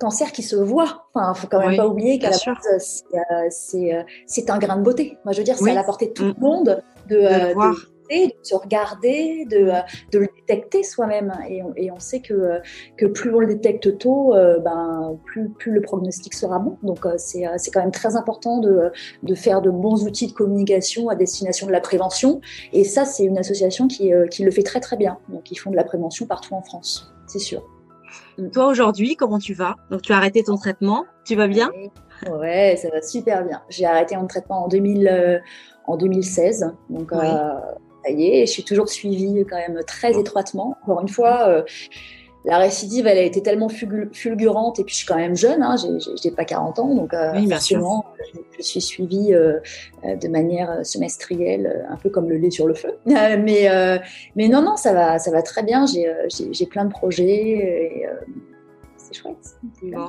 cancer 0.00 0.32
qui 0.32 0.42
se 0.42 0.56
voit. 0.56 1.06
Enfin, 1.14 1.34
faut 1.34 1.46
quand 1.46 1.60
même 1.60 1.76
pas 1.76 1.86
oublier 1.86 2.18
qu'à 2.18 2.30
la 2.30 2.36
base, 2.36 3.04
c'est 3.50 4.04
c'est 4.26 4.50
un 4.50 4.58
grain 4.58 4.76
de 4.76 4.82
beauté. 4.82 5.18
Moi, 5.24 5.32
je 5.32 5.38
veux 5.38 5.44
dire, 5.44 5.56
c'est 5.56 5.70
à 5.70 5.74
la 5.74 5.84
portée 5.84 6.06
de 6.06 6.12
tout 6.12 6.24
le 6.24 6.34
monde 6.40 6.82
de, 7.10 7.16
de, 7.16 7.74
de 8.10 8.32
se 8.42 8.54
regarder, 8.54 9.44
de, 9.46 9.56
euh, 9.56 9.80
de 10.12 10.18
le 10.18 10.28
détecter 10.36 10.82
soi-même. 10.82 11.32
Et 11.48 11.62
on, 11.62 11.72
et 11.76 11.90
on, 11.90 11.98
sait 11.98 12.20
que, 12.20 12.60
que 12.96 13.06
plus 13.06 13.34
on 13.34 13.40
le 13.40 13.46
détecte 13.46 13.98
tôt, 13.98 14.34
euh, 14.34 14.58
ben, 14.58 15.18
plus, 15.24 15.48
plus 15.50 15.72
le 15.72 15.80
prognostic 15.80 16.34
sera 16.34 16.58
bon. 16.58 16.78
Donc 16.82 17.06
euh, 17.06 17.14
c'est 17.16 17.70
quand 17.72 17.80
même 17.80 17.92
très 17.92 18.16
important 18.16 18.58
de, 18.58 18.90
de 19.22 19.34
faire 19.34 19.62
de 19.62 19.70
bons 19.70 20.04
outils 20.04 20.26
de 20.26 20.32
communication 20.32 21.08
à 21.08 21.14
destination 21.14 21.66
de 21.66 21.72
la 21.72 21.80
prévention. 21.80 22.40
Et 22.72 22.84
ça, 22.84 23.04
c'est 23.04 23.24
une 23.24 23.38
association 23.38 23.86
qui, 23.86 24.10
qui 24.30 24.42
le 24.42 24.50
fait 24.50 24.62
très 24.62 24.80
très 24.80 24.96
bien. 24.96 25.18
Donc 25.28 25.50
ils 25.50 25.56
font 25.56 25.70
de 25.70 25.76
la 25.76 25.84
prévention 25.84 26.26
partout 26.26 26.54
en 26.54 26.62
France, 26.62 27.12
c'est 27.26 27.38
sûr. 27.38 27.62
Toi 28.52 28.66
aujourd'hui, 28.66 29.16
comment 29.16 29.38
tu 29.38 29.54
vas? 29.54 29.76
Donc 29.90 30.02
tu 30.02 30.12
as 30.12 30.16
arrêté 30.16 30.42
ton 30.42 30.56
traitement, 30.56 31.04
tu 31.24 31.36
vas 31.36 31.46
bien? 31.46 31.70
Ouais, 32.30 32.76
ça 32.76 32.88
va 32.90 33.02
super 33.02 33.44
bien. 33.44 33.62
J'ai 33.68 33.86
arrêté 33.86 34.16
mon 34.16 34.26
traitement 34.26 34.64
en 34.64 34.68
2000, 34.68 35.40
en 35.92 35.96
2016, 35.96 36.72
donc 36.88 37.12
ça 38.04 38.10
y 38.10 38.28
est, 38.28 38.46
je 38.46 38.50
suis 38.50 38.64
toujours 38.64 38.88
suivie 38.88 39.44
quand 39.48 39.56
même 39.56 39.80
très 39.86 40.18
étroitement. 40.18 40.76
Encore 40.82 41.00
une 41.00 41.08
fois, 41.08 41.48
euh, 41.48 41.62
la 42.44 42.56
récidive, 42.56 43.06
elle 43.06 43.18
a 43.18 43.22
été 43.22 43.42
tellement 43.42 43.68
fulgurante, 43.68 44.78
et 44.78 44.84
puis 44.84 44.94
je 44.94 44.98
suis 44.98 45.06
quand 45.06 45.16
même 45.16 45.36
jeune, 45.36 45.62
hein, 45.62 45.76
j'ai 46.22 46.30
pas 46.30 46.46
40 46.46 46.78
ans, 46.78 46.94
donc 46.94 47.12
euh, 47.12 47.32
je, 47.34 48.62
suis 48.62 48.80
suivie 48.80 49.34
euh, 49.34 49.58
de 50.04 50.28
manière 50.28 50.84
semestrielle, 50.86 51.86
un 51.90 51.96
peu 51.96 52.08
comme 52.08 52.30
le 52.30 52.36
lait 52.36 52.50
sur 52.50 52.66
le 52.66 52.72
feu. 52.72 52.96
mais, 53.04 53.68
mais 54.36 54.48
non, 54.48 54.62
non, 54.62 54.76
ça 54.76 54.94
va, 54.94 55.18
ça 55.18 55.30
va 55.30 55.42
très 55.42 55.62
bien, 55.62 55.84
j'ai 55.86 56.66
plein 56.66 56.86
de 56.86 56.90
projets, 56.90 57.26
et 57.26 58.06
c'est 58.96 59.12
chouette. 59.12 59.58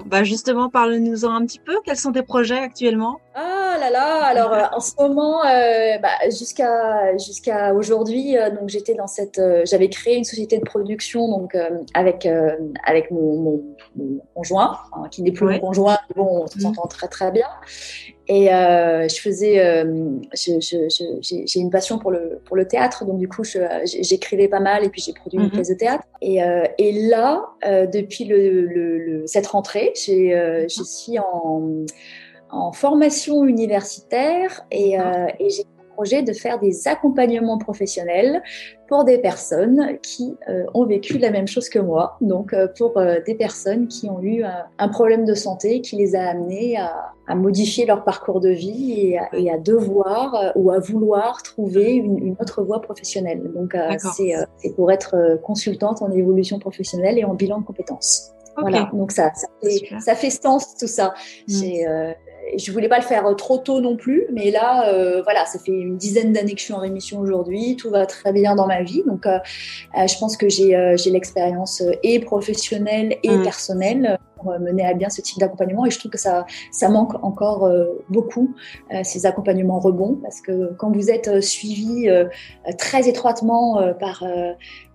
bah 0.05 0.23
justement, 0.23 0.69
parle-nous-en 0.69 1.33
un 1.33 1.45
petit 1.45 1.59
peu, 1.59 1.79
quels 1.83 1.97
sont 1.97 2.13
tes 2.13 2.23
projets 2.23 2.59
actuellement? 2.59 3.19
Ah 3.35 3.60
là 3.81 3.89
là. 3.89 4.23
Alors 4.25 4.53
euh, 4.53 4.63
en 4.71 4.79
ce 4.79 4.93
moment, 4.97 5.43
euh, 5.45 5.97
bah, 5.97 6.29
jusqu'à 6.29 7.17
jusqu'à 7.17 7.73
aujourd'hui, 7.73 8.37
euh, 8.37 8.49
donc 8.49 8.69
j'étais 8.69 8.93
dans 8.93 9.07
cette, 9.07 9.41
j'avais 9.65 9.89
créé 9.89 10.15
une 10.15 10.23
société 10.23 10.57
de 10.57 10.63
production 10.63 11.27
donc 11.27 11.57
avec 11.93 12.27
avec 12.85 13.11
mon, 13.11 13.63
mon, 13.95 14.21
conjoint, 14.33 14.77
hein, 14.93 15.03
qui 15.11 15.21
n'est 15.21 15.31
plus 15.31 15.45
mon 15.45 15.59
conjoint, 15.59 15.97
bon, 16.15 16.43
on 16.43 16.45
mmh. 16.45 16.61
s'entend 16.61 16.87
très 16.87 17.07
très 17.07 17.31
bien. 17.31 17.47
Et 18.27 18.45
je 18.45 19.19
faisais, 19.19 19.83
j'ai 20.33 21.59
une 21.59 21.69
passion 21.69 21.99
pour 21.99 22.11
le 22.11 22.39
pour 22.45 22.55
le 22.55 22.65
théâtre, 22.65 23.03
donc 23.03 23.17
du 23.17 23.27
coup 23.27 23.43
j'écrivais 23.83 24.47
pas 24.47 24.61
mal 24.61 24.85
et 24.85 24.89
puis 24.89 25.01
j'ai 25.05 25.11
produit 25.11 25.39
une 25.39 25.47
mmh 25.47 25.51
pièce 25.51 25.69
de 25.69 25.73
théâtre. 25.73 26.03
Et, 26.21 26.39
et 26.77 27.09
là, 27.09 27.49
depuis 27.91 28.25
le, 28.25 28.65
le, 28.65 29.23
cette 29.27 29.47
rentrée, 29.47 29.91
j'ai 29.95 30.65
je 30.69 30.83
suis 30.83 31.19
en 31.19 31.83
en 32.51 32.71
formation 32.71 33.45
universitaire 33.45 34.65
et, 34.71 34.99
euh, 34.99 35.27
et 35.39 35.49
j'ai 35.49 35.63
le 35.63 35.95
projet 35.95 36.23
de 36.23 36.33
faire 36.33 36.59
des 36.59 36.87
accompagnements 36.87 37.57
professionnels 37.57 38.41
pour 38.87 39.05
des 39.05 39.19
personnes 39.19 39.99
qui 40.01 40.35
euh, 40.49 40.65
ont 40.73 40.85
vécu 40.85 41.17
la 41.17 41.31
même 41.31 41.47
chose 41.47 41.69
que 41.69 41.79
moi. 41.79 42.17
Donc 42.19 42.53
euh, 42.53 42.67
pour 42.77 42.97
euh, 42.97 43.19
des 43.25 43.35
personnes 43.35 43.87
qui 43.87 44.09
ont 44.09 44.21
eu 44.21 44.43
un, 44.77 44.87
problème 44.89 45.23
de 45.23 45.33
santé 45.33 45.79
qui 45.79 45.95
les 45.95 46.15
a 46.15 46.27
amenés 46.29 46.77
à, 46.77 47.13
à 47.27 47.35
modifier 47.35 47.85
leur 47.85 48.03
parcours 48.03 48.41
de 48.41 48.49
vie 48.49 48.93
et 48.99 49.17
à, 49.17 49.29
et 49.33 49.49
à 49.49 49.57
devoir 49.57 50.51
ou 50.55 50.71
à 50.71 50.79
vouloir 50.79 51.41
trouver 51.43 51.93
une, 51.93 52.17
une 52.17 52.35
autre 52.39 52.63
voie 52.63 52.81
professionnelle. 52.81 53.41
Donc 53.55 53.77
c'est 54.15 54.75
pour 54.75 54.91
être 54.91 55.39
consultante 55.43 56.01
en 56.01 56.11
évolution 56.11 56.59
professionnelle 56.59 57.17
et 57.17 57.23
en 57.23 57.33
bilan 57.33 57.61
de 57.61 57.65
compétences. 57.65 58.31
Voilà, 58.57 58.89
donc 58.91 59.13
ça, 59.13 59.31
ça, 59.33 59.47
fait, 59.63 60.01
ça 60.01 60.15
fait 60.15 60.29
sens 60.29 60.75
tout 60.77 60.87
ça. 60.87 61.13
Mmh. 61.47 61.53
J'ai 61.53 61.87
je 62.57 62.71
voulais 62.71 62.89
pas 62.89 62.97
le 62.97 63.03
faire 63.03 63.23
trop 63.37 63.57
tôt 63.57 63.81
non 63.81 63.95
plus, 63.95 64.25
mais 64.31 64.51
là, 64.51 64.89
euh, 64.89 65.21
voilà, 65.23 65.45
ça 65.45 65.59
fait 65.59 65.71
une 65.71 65.97
dizaine 65.97 66.33
d'années 66.33 66.53
que 66.53 66.59
je 66.59 66.65
suis 66.65 66.73
en 66.73 66.79
rémission 66.79 67.19
aujourd'hui, 67.19 67.75
tout 67.75 67.89
va 67.89 68.05
très 68.05 68.33
bien 68.33 68.55
dans 68.55 68.67
ma 68.67 68.83
vie, 68.83 69.03
donc 69.05 69.25
euh, 69.25 69.37
euh, 69.97 70.07
je 70.07 70.17
pense 70.19 70.37
que 70.37 70.49
j'ai 70.49 70.95
j'ai 70.97 71.11
l'expérience 71.11 71.83
et 72.03 72.19
professionnelle 72.19 73.17
et 73.23 73.37
mmh. 73.37 73.43
personnelle 73.43 74.17
pour 74.35 74.51
mener 74.59 74.85
à 74.85 74.93
bien 74.93 75.09
ce 75.09 75.21
type 75.21 75.39
d'accompagnement, 75.39 75.85
et 75.85 75.91
je 75.91 75.99
trouve 75.99 76.11
que 76.11 76.19
ça 76.19 76.45
ça 76.71 76.89
manque 76.89 77.13
encore 77.23 77.69
beaucoup 78.09 78.55
ces 79.03 79.25
accompagnements 79.25 79.79
rebonds, 79.79 80.17
parce 80.21 80.41
que 80.41 80.73
quand 80.77 80.91
vous 80.91 81.09
êtes 81.09 81.41
suivi 81.41 82.09
très 82.77 83.07
étroitement 83.07 83.93
par 83.99 84.23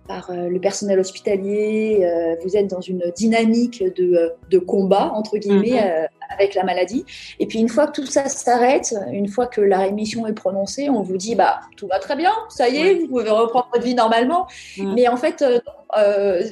par 0.07 0.31
le 0.31 0.59
personnel 0.59 0.99
hospitalier, 0.99 2.07
vous 2.43 2.57
êtes 2.57 2.67
dans 2.67 2.81
une 2.81 3.03
dynamique 3.15 3.83
de, 3.95 4.33
de 4.49 4.59
combat 4.59 5.11
entre 5.13 5.37
guillemets. 5.37 5.81
Mmh 5.81 6.16
avec 6.37 6.55
la 6.55 6.63
maladie. 6.63 7.05
Et 7.39 7.45
puis 7.45 7.59
une 7.59 7.69
fois 7.69 7.87
que 7.87 8.01
tout 8.01 8.05
ça 8.05 8.29
s'arrête, 8.29 8.95
une 9.11 9.27
fois 9.27 9.47
que 9.47 9.61
la 9.61 9.79
rémission 9.79 10.27
est 10.27 10.33
prononcée, 10.33 10.89
on 10.89 11.01
vous 11.01 11.17
dit 11.17 11.35
bah 11.35 11.59
tout 11.75 11.87
va 11.87 11.99
très 11.99 12.15
bien, 12.15 12.31
ça 12.49 12.69
y 12.69 12.77
est, 12.77 12.93
vous 12.95 13.07
pouvez 13.07 13.29
reprendre 13.29 13.69
votre 13.73 13.85
vie 13.85 13.95
normalement. 13.95 14.47
Mais 14.77 15.07
en 15.07 15.17
fait, 15.17 15.41
euh, 15.41 15.59
euh 15.97 16.43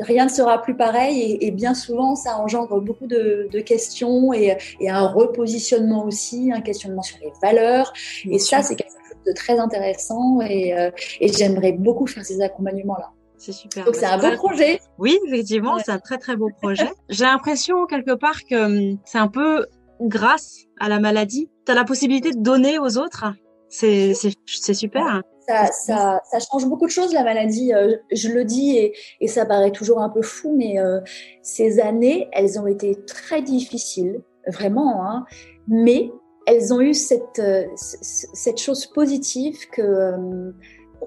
rien 0.00 0.24
ne 0.24 0.30
sera 0.30 0.62
plus 0.62 0.76
pareil 0.76 1.38
et, 1.40 1.50
bien 1.50 1.74
souvent 1.74 2.14
ça 2.14 2.38
engendre 2.38 2.80
beaucoup 2.80 3.06
de, 3.06 3.48
de 3.50 3.60
questions 3.60 4.32
et, 4.32 4.56
et, 4.80 4.90
un 4.90 5.06
repositionnement 5.06 6.04
aussi, 6.04 6.52
un 6.54 6.60
questionnement 6.60 7.02
sur 7.02 7.18
les 7.20 7.32
valeurs. 7.42 7.92
et 8.30 8.38
ça, 8.38 8.62
c'est 8.62 8.76
quelque 8.76 8.90
chose 8.90 9.16
de 9.26 9.32
très 9.32 9.58
intéressant 9.58 10.40
et, 10.40 10.76
euh, 10.78 10.90
et 11.20 11.28
j'aimerais 11.28 11.72
beaucoup 11.72 12.06
faire 12.06 12.24
ces 12.24 12.40
accompagnements 12.40 12.96
là. 12.98 13.10
C'est 13.38 13.52
super. 13.52 13.84
Donc 13.84 13.94
c'est 13.94 14.06
un 14.06 14.18
beau 14.18 14.34
projet. 14.36 14.80
Oui, 14.98 15.18
effectivement, 15.26 15.78
c'est 15.78 15.92
un 15.92 15.98
très 15.98 16.18
très 16.18 16.36
beau 16.36 16.50
projet. 16.62 16.88
J'ai 17.08 17.24
l'impression 17.24 17.86
quelque 17.86 18.14
part 18.14 18.44
que 18.48 18.92
hum, 18.92 18.98
c'est 19.04 19.18
un 19.18 19.28
peu 19.28 19.66
grâce 20.00 20.64
à 20.78 20.88
la 20.88 21.00
maladie, 21.00 21.48
tu 21.64 21.72
as 21.72 21.74
la 21.74 21.84
possibilité 21.84 22.30
de 22.30 22.40
donner 22.40 22.78
aux 22.78 22.98
autres. 22.98 23.24
C'est 23.68 24.14
c'est 24.14 24.74
super. 24.74 25.22
Ça, 25.48 25.66
ça, 25.66 26.20
ça, 26.28 26.38
change 26.40 26.66
beaucoup 26.66 26.86
de 26.86 26.90
choses 26.90 27.12
la 27.14 27.22
maladie. 27.22 27.72
Euh, 27.72 27.96
je 28.10 28.28
le 28.28 28.44
dis 28.44 28.76
et, 28.76 28.94
et, 29.20 29.28
ça 29.28 29.46
paraît 29.46 29.70
toujours 29.70 30.00
un 30.00 30.08
peu 30.08 30.22
fou, 30.22 30.52
mais 30.56 30.80
euh, 30.80 31.00
ces 31.42 31.78
années, 31.78 32.28
elles 32.32 32.58
ont 32.58 32.66
été 32.66 32.96
très 33.06 33.42
difficiles, 33.42 34.22
vraiment. 34.48 35.06
Hein, 35.06 35.24
mais 35.68 36.10
elles 36.46 36.72
ont 36.72 36.80
eu 36.80 36.94
cette, 36.94 37.38
euh, 37.38 37.64
cette 37.76 38.58
chose 38.58 38.86
positive 38.86 39.68
que 39.70 40.52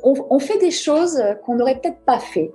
on, 0.03 0.39
fait 0.39 0.57
des 0.57 0.71
choses 0.71 1.21
qu'on 1.45 1.55
n'aurait 1.55 1.79
peut-être 1.79 2.01
pas 2.05 2.19
fait 2.19 2.51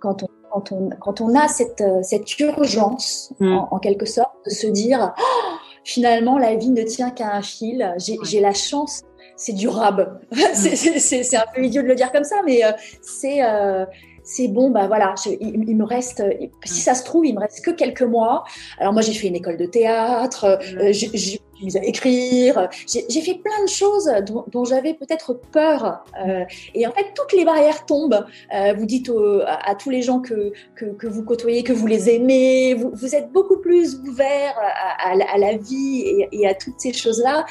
quand, 0.00 0.22
on, 0.22 0.28
quand, 0.50 0.72
on, 0.72 0.90
quand 1.00 1.20
on 1.20 1.34
a 1.34 1.48
cette, 1.48 1.82
cette 2.02 2.38
urgence, 2.38 3.32
mm. 3.40 3.58
en, 3.70 3.78
quelque 3.78 4.06
sorte, 4.06 4.32
de 4.46 4.50
se 4.50 4.66
dire 4.66 5.14
oh, 5.18 5.56
finalement, 5.84 6.38
la 6.38 6.56
vie 6.56 6.70
ne 6.70 6.82
tient 6.82 7.10
qu'à 7.10 7.34
un 7.34 7.42
fil, 7.42 7.94
j'ai 7.98 8.40
la 8.40 8.54
chance. 8.54 9.02
C'est 9.36 9.54
durable. 9.54 10.20
Mm. 10.30 10.98
c'est 10.98 11.36
un 11.36 11.44
peu 11.54 11.64
idiot 11.64 11.82
de 11.82 11.86
le 11.86 11.94
dire 11.94 12.12
comme 12.12 12.24
ça, 12.24 12.36
mais 12.44 12.64
euh, 12.64 12.72
c'est 13.02 13.42
euh, 13.42 13.84
c'est 14.22 14.48
bon, 14.48 14.70
bah 14.70 14.86
voilà, 14.86 15.14
il, 15.40 15.76
me 15.76 15.84
reste, 15.84 16.22
si 16.64 16.80
ça 16.80 16.94
se 16.94 17.04
trouve, 17.04 17.26
il 17.26 17.34
me 17.34 17.40
reste 17.40 17.64
que 17.64 17.70
quelques 17.70 18.02
mois. 18.02 18.44
Alors 18.78 18.92
moi, 18.92 19.02
j'ai 19.02 19.12
fait 19.12 19.28
une 19.28 19.36
école 19.36 19.56
de 19.56 19.66
théâtre, 19.66 20.44
euh, 20.44 20.92
j'ai 20.92 21.40
mis 21.62 21.76
à 21.76 21.84
écrire. 21.84 22.68
J'ai 22.86 23.20
fait 23.20 23.34
plein 23.34 23.64
de 23.64 23.68
choses 23.68 24.10
dont, 24.26 24.44
dont 24.48 24.64
j'avais 24.64 24.94
peut-être 24.94 25.34
peur. 25.52 26.04
Euh, 26.24 26.44
et 26.74 26.86
en 26.86 26.92
fait, 26.92 27.06
toutes 27.14 27.32
les 27.32 27.44
barrières 27.44 27.86
tombent. 27.86 28.26
Euh, 28.54 28.74
vous 28.76 28.86
dites 28.86 29.10
à, 29.46 29.70
à, 29.70 29.74
tous 29.74 29.90
les 29.90 30.02
gens 30.02 30.20
que, 30.20 30.52
que, 30.74 30.86
que, 30.86 31.06
vous 31.06 31.24
côtoyez 31.24 31.62
que 31.62 31.72
vous 31.72 31.86
les 31.86 32.10
aimez. 32.10 32.74
Vous, 32.74 32.90
vous 32.94 33.14
êtes 33.14 33.30
beaucoup 33.32 33.58
plus 33.58 33.96
ouvert 34.00 34.54
à, 34.58 35.10
à, 35.10 35.34
à 35.34 35.38
la 35.38 35.56
vie 35.56 36.02
et, 36.04 36.28
et, 36.32 36.46
à 36.46 36.54
toutes 36.54 36.78
ces 36.78 36.92
choses-là. 36.92 37.44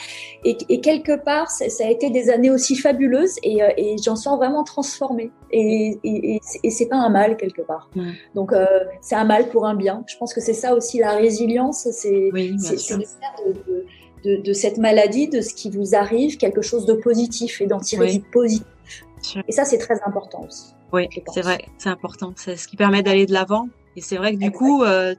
Et, 0.44 0.58
et, 0.70 0.82
quelque 0.82 1.16
part, 1.16 1.50
ça, 1.50 1.66
a 1.84 1.90
été 1.90 2.10
des 2.10 2.30
années 2.30 2.52
aussi 2.52 2.76
fabuleuses 2.76 3.36
et, 3.44 3.64
euh, 3.64 3.70
et 3.78 3.96
j'en 4.04 4.16
sors 4.16 4.38
vraiment 4.38 4.64
transformée. 4.64 5.32
Et, 5.52 5.98
et, 6.04 6.40
et 6.64 6.70
c'est 6.70 6.88
pas 6.88 6.98
un 6.98 7.10
mal 7.10 7.38
quelque 7.38 7.62
part. 7.62 7.90
Donc, 8.36 8.54
euh, 8.54 8.66
c'est 9.02 9.16
un 9.16 9.24
mal 9.24 9.50
pour 9.50 9.66
un 9.66 9.76
bien. 9.76 10.04
Je 10.08 10.18
pense 10.18 10.34
que 10.34 10.42
c'est 10.42 10.54
ça 10.54 10.76
aussi 10.76 11.00
la 11.00 11.16
résilience. 11.16 11.88
C'est 11.92 12.30
oui, 12.34 12.52
de 12.52 13.54
de, 13.54 13.86
de 14.24 14.38
de, 14.38 14.54
cette 14.54 14.78
maladie, 14.78 15.28
de 15.28 15.42
ce 15.42 15.54
qui 15.54 15.70
vous 15.70 15.96
arrive, 15.96 16.38
quelque 16.38 16.62
chose 16.62 16.86
de 16.86 16.94
positif 16.94 17.62
et 17.62 17.68
d'en 17.68 17.80
tirer 17.80 18.12
du 18.12 18.20
positif. 18.20 18.66
Et 19.48 19.52
ça, 19.52 19.66
c'est 19.66 19.78
très 19.78 20.02
important 20.06 20.46
aussi. 20.48 20.74
Oui, 20.92 21.08
c'est 21.34 21.42
vrai, 21.42 21.60
c'est 21.78 21.90
important. 21.90 22.34
C'est 22.36 22.56
ce 22.56 22.68
qui 22.68 22.76
permet 22.76 23.04
d'aller 23.04 23.26
de 23.26 23.34
l'avant. 23.34 23.68
Et 23.96 24.02
c'est 24.02 24.18
vrai 24.18 24.34
que 24.34 24.40
du 24.40 24.52
coup, 24.52 24.84
euh, 24.84 25.14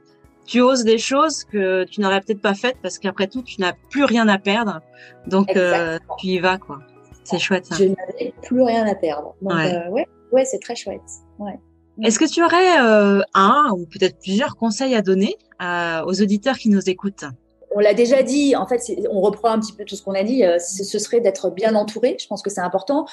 tu 0.45 0.61
oses 0.61 0.83
des 0.83 0.97
choses 0.97 1.43
que 1.43 1.83
tu 1.85 2.01
n'aurais 2.01 2.21
peut-être 2.21 2.41
pas 2.41 2.53
faites 2.53 2.77
parce 2.81 2.99
qu'après 2.99 3.27
tout, 3.27 3.41
tu 3.41 3.61
n'as 3.61 3.73
plus 3.89 4.03
rien 4.03 4.27
à 4.27 4.37
perdre. 4.37 4.81
Donc, 5.27 5.55
euh, 5.55 5.97
tu 6.19 6.27
y 6.27 6.39
vas, 6.39 6.57
quoi. 6.57 6.79
C'est 7.23 7.39
chouette, 7.39 7.65
ça. 7.65 7.75
Je 7.75 7.85
n'avais 7.85 8.33
plus 8.41 8.61
rien 8.61 8.85
à 8.85 8.95
perdre. 8.95 9.35
Donc, 9.41 9.53
ouais, 9.53 9.75
euh, 9.75 9.89
ouais, 9.89 10.07
ouais 10.31 10.45
c'est 10.45 10.59
très 10.59 10.75
chouette. 10.75 11.01
Ouais. 11.39 11.59
Est-ce 12.03 12.17
que 12.17 12.25
tu 12.29 12.43
aurais 12.43 12.81
euh, 12.81 13.21
un 13.33 13.69
ou 13.73 13.85
peut-être 13.85 14.17
plusieurs 14.19 14.55
conseils 14.55 14.95
à 14.95 15.01
donner 15.01 15.35
aux 15.61 16.21
auditeurs 16.21 16.57
qui 16.57 16.69
nous 16.69 16.89
écoutent? 16.89 17.25
On 17.73 17.79
l'a 17.79 17.93
déjà 17.93 18.21
dit, 18.21 18.55
en 18.55 18.67
fait, 18.67 18.81
on 19.09 19.21
reprend 19.21 19.49
un 19.49 19.59
petit 19.59 19.73
peu 19.73 19.85
tout 19.85 19.95
ce 19.95 20.03
qu'on 20.03 20.13
a 20.13 20.23
dit, 20.23 20.43
euh, 20.43 20.59
ce 20.59 20.99
serait 20.99 21.21
d'être 21.21 21.49
bien 21.49 21.75
entouré. 21.75 22.17
Je 22.19 22.27
pense 22.27 22.41
que 22.41 22.49
c'est 22.49 22.61
important, 22.61 23.05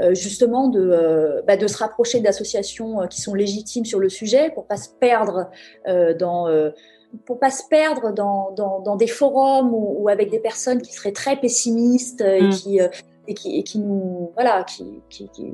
euh, 0.00 0.14
justement, 0.14 0.68
de, 0.68 0.80
euh, 0.80 1.42
bah, 1.46 1.56
de 1.56 1.66
se 1.66 1.78
rapprocher 1.78 2.20
d'associations 2.20 3.06
qui 3.08 3.20
sont 3.20 3.34
légitimes 3.34 3.84
sur 3.84 3.98
le 3.98 4.08
sujet 4.08 4.50
pour 4.50 4.66
pas 4.66 4.76
se 4.76 4.88
perdre 4.88 5.50
dans 6.18 6.48
pour 7.26 7.38
pas 7.38 7.50
se 7.50 7.62
perdre 7.70 8.12
dans, 8.12 8.50
dans, 8.56 8.80
dans 8.80 8.96
des 8.96 9.06
forums 9.06 9.72
ou, 9.72 9.96
ou, 10.00 10.08
avec 10.08 10.30
des 10.30 10.40
personnes 10.40 10.82
qui 10.82 10.92
seraient 10.92 11.12
très 11.12 11.36
pessimistes 11.36 12.20
et, 12.20 12.42
mmh. 12.42 12.50
qui, 12.50 12.80
et, 13.28 13.34
qui, 13.34 13.58
et 13.58 13.62
qui 13.62 13.78
nous 13.78 14.32
voilà 14.34 14.64
qui 14.64 14.84
qui, 15.08 15.28
qui... 15.28 15.44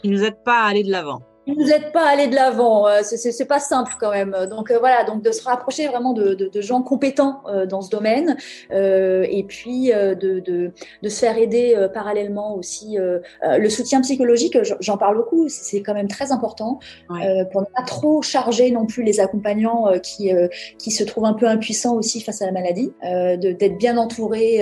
qui 0.00 0.08
nous 0.08 0.24
aident 0.24 0.42
pas 0.42 0.62
à 0.62 0.68
aller 0.68 0.82
de 0.82 0.90
l'avant 0.90 1.20
nous 1.46 1.70
aident 1.70 1.92
pas 1.92 2.06
à 2.06 2.10
aller 2.10 2.28
de 2.28 2.34
l'avant. 2.34 2.86
Euh, 2.86 3.00
c'est 3.02 3.44
pas 3.44 3.60
simple 3.60 3.94
quand 4.00 4.10
même. 4.10 4.36
Donc 4.50 4.70
euh, 4.70 4.78
voilà, 4.78 5.04
donc 5.04 5.22
de 5.22 5.30
se 5.30 5.42
rapprocher 5.44 5.88
vraiment 5.88 6.12
de, 6.12 6.34
de, 6.34 6.48
de 6.48 6.60
gens 6.60 6.82
compétents 6.82 7.42
euh, 7.48 7.66
dans 7.66 7.82
ce 7.82 7.90
domaine, 7.90 8.36
euh, 8.72 9.26
et 9.28 9.44
puis 9.44 9.88
de, 9.90 10.40
de, 10.40 10.72
de, 11.02 11.08
se 11.08 11.18
faire 11.20 11.36
aider 11.38 11.76
parallèlement 11.92 12.56
aussi. 12.56 12.96
le 13.42 13.68
soutien 13.68 14.00
psychologique, 14.00 14.58
j'en 14.80 14.96
parle 14.96 15.16
beaucoup, 15.16 15.48
c'est 15.48 15.82
quand 15.82 15.94
même 15.94 16.08
très 16.08 16.32
important 16.32 16.78
ouais. 17.10 17.44
pour 17.52 17.60
ne 17.60 17.66
pas 17.66 17.82
trop 17.82 18.22
charger 18.22 18.70
non 18.70 18.86
plus 18.86 19.02
les 19.02 19.20
accompagnants 19.20 19.92
qui 20.02 20.30
qui 20.78 20.90
se 20.90 21.04
trouvent 21.04 21.26
un 21.26 21.34
peu 21.34 21.46
impuissants 21.46 21.94
aussi 21.94 22.20
face 22.20 22.42
à 22.42 22.46
la 22.46 22.52
maladie, 22.52 22.92
d'être 23.02 23.78
bien 23.78 23.96
entouré 23.96 24.60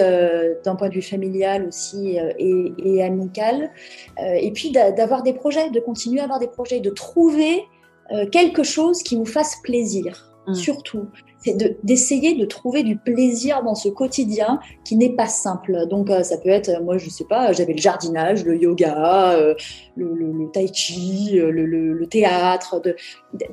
d'un 0.64 0.76
point 0.76 0.88
de 0.88 0.94
vue 0.94 1.02
familial 1.02 1.66
aussi 1.66 2.18
et, 2.38 2.72
et 2.84 3.02
amical, 3.02 3.70
et 4.18 4.50
puis 4.52 4.72
d'avoir 4.72 5.22
des 5.22 5.32
projets, 5.32 5.70
de 5.70 5.80
continuer 5.80 6.20
à 6.20 6.24
avoir 6.24 6.38
des 6.38 6.48
projets 6.48 6.71
de 6.80 6.90
trouver 6.90 7.64
euh, 8.12 8.26
quelque 8.28 8.62
chose 8.62 9.02
qui 9.02 9.16
vous 9.16 9.26
fasse 9.26 9.56
plaisir. 9.62 10.28
Mmh. 10.46 10.54
Surtout, 10.54 11.06
c'est 11.44 11.56
d'essayer 11.84 12.34
de, 12.34 12.44
trouver 12.44 12.82
du 12.82 12.96
plaisir 12.96 13.62
dans 13.62 13.74
ce 13.74 13.88
quotidien 13.88 14.60
qui 14.84 14.96
n'est 14.96 15.14
pas 15.14 15.26
simple. 15.26 15.86
Donc 15.88 16.10
euh, 16.10 16.22
ça 16.22 16.38
peut 16.38 16.48
être, 16.48 16.82
moi 16.82 16.98
je 16.98 17.08
sais 17.08 17.24
pas, 17.24 17.52
j'avais 17.52 17.72
le 17.72 17.80
jardinage, 17.80 18.44
le 18.44 18.56
yoga, 18.56 19.32
euh, 19.32 19.54
le, 19.96 20.14
le, 20.14 20.32
le, 20.32 20.50
tai 20.50 20.68
chi, 20.72 21.38
euh, 21.38 21.50
le, 21.50 21.66
le 21.66 22.06
théâtre, 22.06 22.80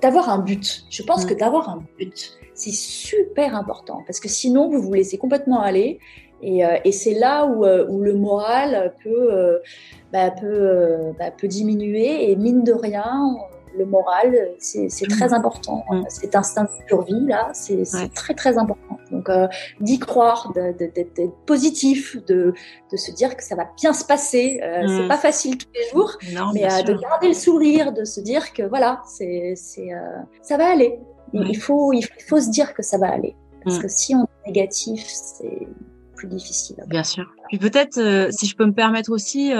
d'avoir 0.01 0.29
un 0.29 0.39
but. 0.39 0.83
Je 0.89 1.03
pense 1.03 1.25
que 1.25 1.33
d'avoir 1.33 1.69
un 1.69 1.83
but, 1.97 2.39
c'est 2.53 2.73
super 2.73 3.55
important 3.55 4.03
parce 4.05 4.19
que 4.19 4.29
sinon 4.29 4.69
vous 4.69 4.81
vous 4.81 4.93
laissez 4.93 5.17
complètement 5.17 5.61
aller 5.61 5.99
et, 6.41 6.61
et 6.83 6.91
c'est 6.91 7.13
là 7.13 7.45
où, 7.45 7.65
où, 7.65 8.01
le 8.01 8.13
moral 8.13 8.93
peut, 9.03 9.59
bah, 10.13 10.31
peut, 10.31 11.13
bah, 11.17 11.31
peut 11.31 11.47
diminuer 11.47 12.31
et 12.31 12.35
mine 12.35 12.63
de 12.63 12.73
rien 12.73 13.35
le 13.77 13.85
moral, 13.85 14.35
c'est 14.59 14.89
très 15.09 15.33
important. 15.33 15.83
Mm. 15.89 16.03
Cet 16.09 16.35
instinct 16.35 16.63
de 16.63 16.69
survie, 16.87 17.25
là, 17.25 17.49
c'est 17.53 17.83
très, 18.13 18.33
très 18.33 18.57
important. 18.57 18.97
Donc, 19.11 19.29
euh, 19.29 19.47
d'y 19.79 19.99
croire, 19.99 20.51
d'être 20.53 21.35
positif, 21.45 22.17
de, 22.25 22.53
de, 22.91 22.97
se 22.97 23.11
dire 23.11 23.35
que 23.35 23.43
ça 23.43 23.55
va 23.55 23.67
bien 23.77 23.93
se 23.93 24.05
passer. 24.05 24.59
Euh, 24.63 24.83
C'est 24.87 25.05
mm. 25.05 25.07
pas 25.07 25.17
facile 25.17 25.57
tous 25.57 25.69
les 25.73 25.89
jours, 25.91 26.17
mais 26.53 26.65
euh, 26.65 26.81
de 26.83 26.93
garder 26.93 27.27
le 27.29 27.33
sourire, 27.33 27.93
de 27.93 28.05
se 28.05 28.19
dire 28.19 28.53
que 28.53 28.63
voilà, 28.63 29.01
c'est 29.05 29.55
euh, 29.79 29.95
ça 30.41 30.57
va 30.57 30.71
aller. 30.71 30.99
Il, 31.33 31.57
faut, 31.57 31.93
il 31.93 32.03
faut 32.27 32.39
se 32.39 32.49
dire 32.49 32.73
que 32.73 32.81
ça 32.81 32.97
va 32.97 33.11
aller. 33.11 33.35
Parce 33.63 33.77
mm. 33.77 33.81
que 33.81 33.87
si 33.87 34.15
on 34.15 34.23
est 34.23 34.47
négatif, 34.47 35.05
c'est 35.07 35.67
plus 36.19 36.27
difficile. 36.27 36.77
Bien 36.87 37.03
sûr. 37.03 37.25
Puis 37.47 37.57
peut-être, 37.57 37.97
euh, 37.97 38.27
si 38.31 38.45
je 38.45 38.55
peux 38.55 38.65
me 38.65 38.73
permettre 38.73 39.11
aussi, 39.11 39.51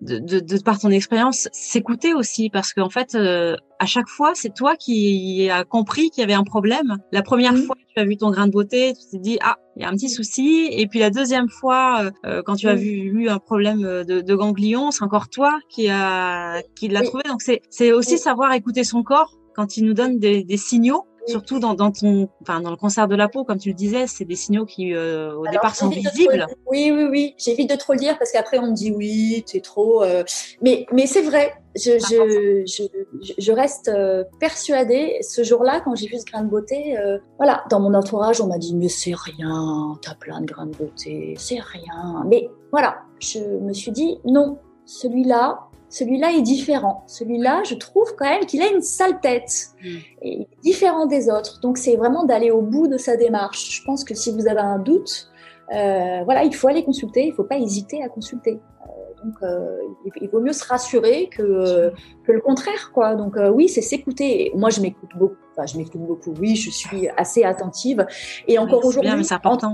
de, 0.00 0.18
de, 0.18 0.40
de, 0.40 0.62
par 0.62 0.78
ton 0.78 0.90
expérience, 0.90 1.48
s'écouter 1.52 2.14
aussi, 2.14 2.50
parce 2.50 2.72
qu'en 2.72 2.88
fait, 2.88 3.14
euh, 3.14 3.54
à 3.78 3.86
chaque 3.86 4.08
fois, 4.08 4.32
c'est 4.34 4.54
toi 4.54 4.76
qui 4.76 5.48
as 5.50 5.64
compris 5.64 6.10
qu'il 6.10 6.22
y 6.22 6.24
avait 6.24 6.34
un 6.34 6.44
problème. 6.44 6.96
La 7.12 7.22
première 7.22 7.56
fois 7.56 7.76
que 7.76 7.94
tu 7.94 8.00
as 8.00 8.04
vu 8.04 8.16
ton 8.16 8.30
grain 8.30 8.46
de 8.46 8.52
beauté, 8.52 8.94
tu 8.94 9.10
t'es 9.10 9.18
dit 9.18 9.38
ah, 9.42 9.56
il 9.76 9.82
y 9.82 9.84
a 9.84 9.88
un 9.88 9.92
petit 9.92 10.08
souci. 10.08 10.68
Et 10.70 10.86
puis 10.86 10.98
la 10.98 11.10
deuxième 11.10 11.48
fois, 11.48 12.04
euh, 12.04 12.10
euh, 12.26 12.42
quand 12.44 12.56
tu 12.56 12.68
as 12.68 12.74
vu, 12.74 12.90
eu 12.90 13.28
un 13.28 13.38
problème 13.38 13.80
de, 13.80 14.20
de 14.20 14.34
ganglion, 14.34 14.90
c'est 14.90 15.04
encore 15.04 15.28
toi 15.28 15.58
qui 15.68 15.88
a 15.88 16.62
qui 16.74 16.88
l'a 16.88 17.02
trouvé. 17.02 17.24
Donc 17.28 17.42
c'est 17.42 17.60
c'est 17.70 17.92
aussi 17.92 18.18
savoir 18.18 18.52
écouter 18.52 18.84
son 18.84 19.02
corps 19.02 19.36
quand 19.54 19.76
il 19.76 19.84
nous 19.84 19.94
donne 19.94 20.18
des, 20.18 20.44
des 20.44 20.56
signaux 20.56 21.04
Surtout 21.30 21.58
dans, 21.58 21.74
dans, 21.74 21.90
ton, 21.90 22.28
enfin 22.42 22.60
dans 22.60 22.70
le 22.70 22.76
cancer 22.76 23.08
de 23.08 23.14
la 23.14 23.28
peau, 23.28 23.44
comme 23.44 23.58
tu 23.58 23.70
le 23.70 23.74
disais, 23.74 24.06
c'est 24.06 24.24
des 24.24 24.36
signaux 24.36 24.66
qui 24.66 24.94
euh, 24.94 25.34
au 25.34 25.46
départ 25.46 25.74
sont 25.74 25.88
visibles. 25.88 26.46
oui, 26.66 26.90
oui, 26.92 27.04
oui. 27.10 27.34
J'évite 27.38 27.70
de 27.70 27.76
trop 27.76 27.92
le 27.92 27.98
dire 27.98 28.18
parce 28.18 28.32
qu'après 28.32 28.58
on 28.58 28.68
me 28.68 28.74
dit 28.74 28.92
oui, 28.92 29.44
es 29.52 29.60
trop. 29.60 30.02
Euh, 30.02 30.24
mais 30.62 30.86
mais 30.92 31.06
c'est 31.06 31.22
vrai. 31.22 31.54
Je, 31.76 31.98
je, 32.00 32.64
je, 32.66 33.32
je, 33.38 33.52
reste 33.52 33.88
euh, 33.88 34.24
persuadée. 34.40 35.18
Ce 35.22 35.44
jour-là, 35.44 35.80
quand 35.84 35.94
j'ai 35.94 36.08
vu 36.08 36.18
ce 36.18 36.24
grain 36.24 36.42
de 36.42 36.50
beauté, 36.50 36.96
voilà, 37.36 37.62
dans 37.70 37.78
mon 37.78 37.94
entourage, 37.94 38.40
on 38.40 38.48
m'a 38.48 38.58
dit 38.58 38.74
mais 38.74 38.88
c'est 38.88 39.14
rien, 39.14 39.96
t'as 40.02 40.14
plein 40.14 40.40
de 40.40 40.46
grains 40.46 40.66
de 40.66 40.76
beauté, 40.76 41.34
c'est 41.38 41.60
rien. 41.60 42.24
Mais 42.26 42.50
voilà, 42.72 42.98
je 43.20 43.38
me 43.38 43.72
suis 43.72 43.92
dit 43.92 44.18
non, 44.24 44.58
celui-là, 44.84 45.69
celui-là 45.90 46.32
est 46.32 46.42
différent. 46.42 47.02
Celui-là, 47.06 47.62
je 47.64 47.74
trouve 47.74 48.14
quand 48.16 48.24
même 48.24 48.46
qu'il 48.46 48.62
a 48.62 48.70
une 48.70 48.80
sale 48.80 49.20
tête. 49.20 49.70
Mm. 49.82 49.88
Et 50.22 50.48
différent 50.62 51.06
des 51.06 51.28
autres. 51.28 51.60
Donc, 51.60 51.76
c'est 51.76 51.96
vraiment 51.96 52.24
d'aller 52.24 52.50
au 52.50 52.62
bout 52.62 52.88
de 52.88 52.96
sa 52.96 53.16
démarche. 53.16 53.78
Je 53.78 53.84
pense 53.84 54.04
que 54.04 54.14
si 54.14 54.32
vous 54.32 54.46
avez 54.46 54.60
un 54.60 54.78
doute, 54.78 55.30
euh, 55.74 56.22
voilà, 56.24 56.44
il 56.44 56.54
faut 56.54 56.68
aller 56.68 56.84
consulter. 56.84 57.24
Il 57.24 57.30
ne 57.30 57.34
faut 57.34 57.44
pas 57.44 57.58
hésiter 57.58 58.02
à 58.02 58.08
consulter. 58.08 58.60
Euh, 58.82 59.24
donc, 59.24 59.34
euh, 59.42 59.78
il 60.20 60.28
vaut 60.30 60.40
mieux 60.40 60.52
se 60.52 60.66
rassurer 60.66 61.28
que, 61.28 61.92
que 62.24 62.32
le 62.32 62.40
contraire, 62.40 62.92
quoi. 62.94 63.16
Donc, 63.16 63.36
euh, 63.36 63.50
oui, 63.50 63.68
c'est 63.68 63.82
s'écouter. 63.82 64.52
Moi, 64.54 64.70
je 64.70 64.80
m'écoute 64.80 65.10
beaucoup. 65.16 65.36
Enfin, 65.52 65.66
je 65.66 65.76
m'écoute 65.76 66.00
beaucoup. 66.00 66.32
Oui, 66.40 66.54
je 66.54 66.70
suis 66.70 67.08
assez 67.16 67.42
attentive. 67.42 68.06
Et 68.46 68.58
encore 68.58 68.84
aujourd'hui, 68.84 69.10
entre, 69.10 69.72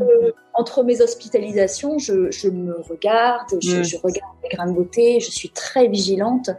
entre, 0.57 0.83
mes 0.83 1.01
hospitalisations, 1.01 1.99
je, 1.99 2.31
je 2.31 2.49
me 2.49 2.81
regarde, 2.81 3.49
je, 3.61 3.83
je, 3.83 3.97
regarde 3.97 4.33
mes 4.43 4.49
grains 4.49 4.67
de 4.67 4.73
beauté, 4.73 5.21
je 5.21 5.31
suis 5.31 5.51
très 5.51 5.89
vigilante. 5.89 6.51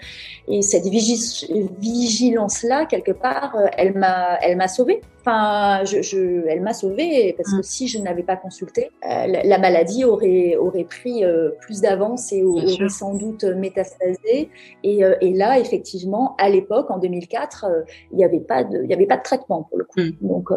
Et 0.48 0.62
cette 0.62 0.86
vigilance-là, 0.86 2.86
quelque 2.86 3.12
part, 3.12 3.56
euh, 3.56 3.68
elle 3.78 3.94
m'a, 3.94 4.38
elle 4.42 4.58
m'a 4.58 4.68
sauvée. 4.68 5.02
Enfin, 5.22 5.84
je, 5.84 6.02
je, 6.02 6.48
elle 6.48 6.62
m'a 6.62 6.74
sauvée 6.74 7.34
parce 7.38 7.52
que 7.52 7.60
mm. 7.60 7.64
si 7.64 7.88
je 7.88 8.00
n'avais 8.00 8.24
pas 8.24 8.38
consulté, 8.38 8.92
euh, 9.10 9.28
la, 9.44 9.58
maladie 9.58 10.06
aurait, 10.06 10.56
aurait 10.56 10.86
pris 10.86 11.26
euh, 11.26 11.52
plus 11.62 11.82
d'avance 11.82 12.32
et 12.32 12.44
aurait 12.44 12.90
sans 12.90 13.14
doute 13.14 13.44
métastasé. 13.44 14.50
Et, 14.84 15.02
et 15.22 15.34
là, 15.34 15.60
effectivement, 15.60 16.36
à 16.38 16.50
l'époque, 16.50 16.90
en 16.92 16.98
2004, 16.98 17.66
il 18.12 18.18
n'y 18.18 18.24
avait 18.24 18.40
pas 18.40 18.64
de, 18.64 18.84
il 18.84 18.90
y 18.90 18.94
avait 18.94 19.06
pas 19.06 19.18
de 19.18 19.24
traitement 19.24 19.64
pour 19.64 19.78
le 19.78 19.84
coup. 19.84 20.00
Mm. 20.00 20.12
Donc, 20.22 20.52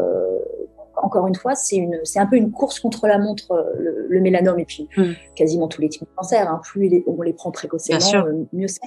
encore 1.02 1.26
une 1.26 1.34
fois, 1.34 1.54
c'est 1.54 1.76
une, 1.76 1.98
c'est 2.04 2.18
un 2.18 2.26
peu 2.26 2.36
une 2.36 2.50
course 2.50 2.80
contre 2.80 3.06
la 3.06 3.18
montre, 3.18 3.74
le, 3.78 4.20
mélanome 4.20 4.58
et 4.58 4.64
puis 4.64 4.88
mm. 4.96 5.12
quasiment 5.34 5.68
tous 5.68 5.80
les 5.80 5.88
types 5.88 6.02
de 6.02 6.08
cancers. 6.16 6.48
Hein. 6.48 6.60
plus 6.62 7.02
on 7.06 7.22
les 7.22 7.32
prend 7.32 7.50
précocement, 7.50 7.98
mieux 8.52 8.68
c'est. 8.68 8.80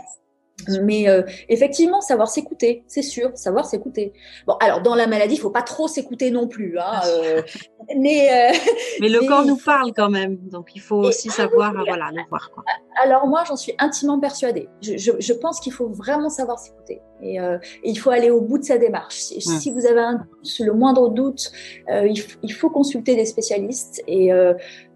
Mais 0.82 1.10
euh, 1.10 1.23
effectivement, 1.49 2.02
savoir 2.02 2.28
s'écouter, 2.30 2.84
c'est 2.88 3.02
sûr, 3.02 3.32
savoir 3.36 3.65
s'écouter. 3.65 4.13
Bon, 4.47 4.54
alors 4.60 4.82
dans 4.82 4.95
la 4.95 5.08
maladie, 5.08 5.36
il 5.36 5.39
faut 5.39 5.49
pas 5.49 5.62
trop 5.62 5.88
s'écouter 5.88 6.32
non 6.32 6.47
plus, 6.47 6.78
hein, 6.80 7.02
euh, 7.08 7.41
mais 7.97 8.30
euh, 8.32 8.58
mais 9.02 9.10
le 9.10 9.28
corps 9.28 9.45
nous 9.45 9.58
parle 9.58 9.91
quand 9.95 10.10
même, 10.10 10.38
donc 10.38 10.76
il 10.76 10.82
faut 10.82 10.97
aussi 10.97 11.30
savoir, 11.30 11.73
voilà, 11.73 12.10
le 12.12 12.21
voir. 12.30 12.52
Quoi. 12.52 12.63
Alors 13.04 13.28
moi, 13.28 13.43
j'en 13.47 13.56
suis 13.56 13.73
intimement 13.80 14.19
persuadée. 14.19 14.69
Je, 14.82 14.97
je, 14.97 15.12
je 15.19 15.34
pense 15.34 15.60
qu'il 15.60 15.73
faut 15.73 15.89
vraiment 15.89 16.30
savoir 16.30 16.60
s'écouter 16.60 17.02
et, 17.21 17.38
et, 17.38 17.60
il 17.84 17.95
faut 17.95 18.10
aller 18.10 18.30
au 18.30 18.41
bout 18.41 18.58
de 18.58 18.63
sa 18.63 18.78
démarche. 18.78 19.15
Si, 19.15 19.41
si 19.41 19.71
vous 19.71 19.86
avez 19.86 20.02
un, 20.02 20.26
le 20.60 20.73
moindre 20.73 21.10
doute, 21.10 21.52
il, 21.88 22.21
il, 22.41 22.54
faut 22.54 22.69
consulter 22.69 23.15
des 23.15 23.26
spécialistes 23.26 24.04
et 24.08 24.32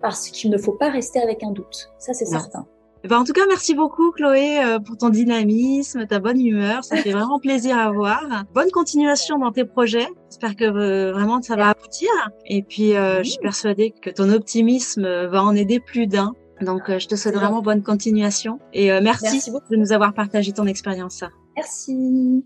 parce 0.01 0.29
qu'il 0.29 0.51
ne 0.51 0.57
faut 0.57 0.73
pas 0.73 0.89
rester 0.89 1.21
avec 1.21 1.43
un 1.43 1.51
doute. 1.51 1.89
Ça, 1.97 2.13
c'est 2.13 2.25
certain. 2.25 2.67
Eh 3.07 3.09
ben, 3.09 3.19
en 3.19 3.23
tout 3.23 3.31
cas, 3.31 3.45
merci 3.47 3.73
beaucoup 3.73 4.11
Chloé 4.11 4.59
euh, 4.59 4.79
pour 4.79 4.97
ton 4.97 5.07
dynamisme, 5.07 6.05
ta 6.07 6.19
bonne 6.19 6.41
humeur. 6.41 6.83
Ça 6.83 6.97
fait 6.97 7.13
vraiment 7.13 7.39
plaisir 7.39 7.77
à 7.77 7.89
voir. 7.89 8.43
Bonne 8.53 8.69
continuation 8.69 9.39
dans 9.39 9.53
tes 9.53 9.63
projets. 9.63 10.09
J'espère 10.29 10.57
que 10.57 10.65
euh, 10.65 11.13
vraiment 11.13 11.41
ça 11.41 11.55
va 11.55 11.69
aboutir. 11.69 12.09
Et 12.47 12.63
puis, 12.63 12.97
euh, 12.97 13.23
je 13.23 13.29
suis 13.29 13.39
persuadée 13.39 13.91
que 13.91 14.09
ton 14.09 14.29
optimisme 14.29 15.07
va 15.27 15.41
en 15.41 15.55
aider 15.55 15.79
plus 15.79 16.05
d'un. 16.07 16.33
Donc, 16.59 16.83
je 16.89 17.07
te 17.07 17.15
souhaite 17.15 17.35
vraiment 17.35 17.61
bonne 17.61 17.81
continuation. 17.81 18.59
Et 18.73 18.87
merci, 18.99 19.23
merci 19.23 19.51
de 19.51 19.75
nous 19.77 19.93
avoir 19.93 20.13
partagé 20.13 20.51
ton 20.51 20.65
expérience. 20.65 21.23
Merci. 21.55 22.43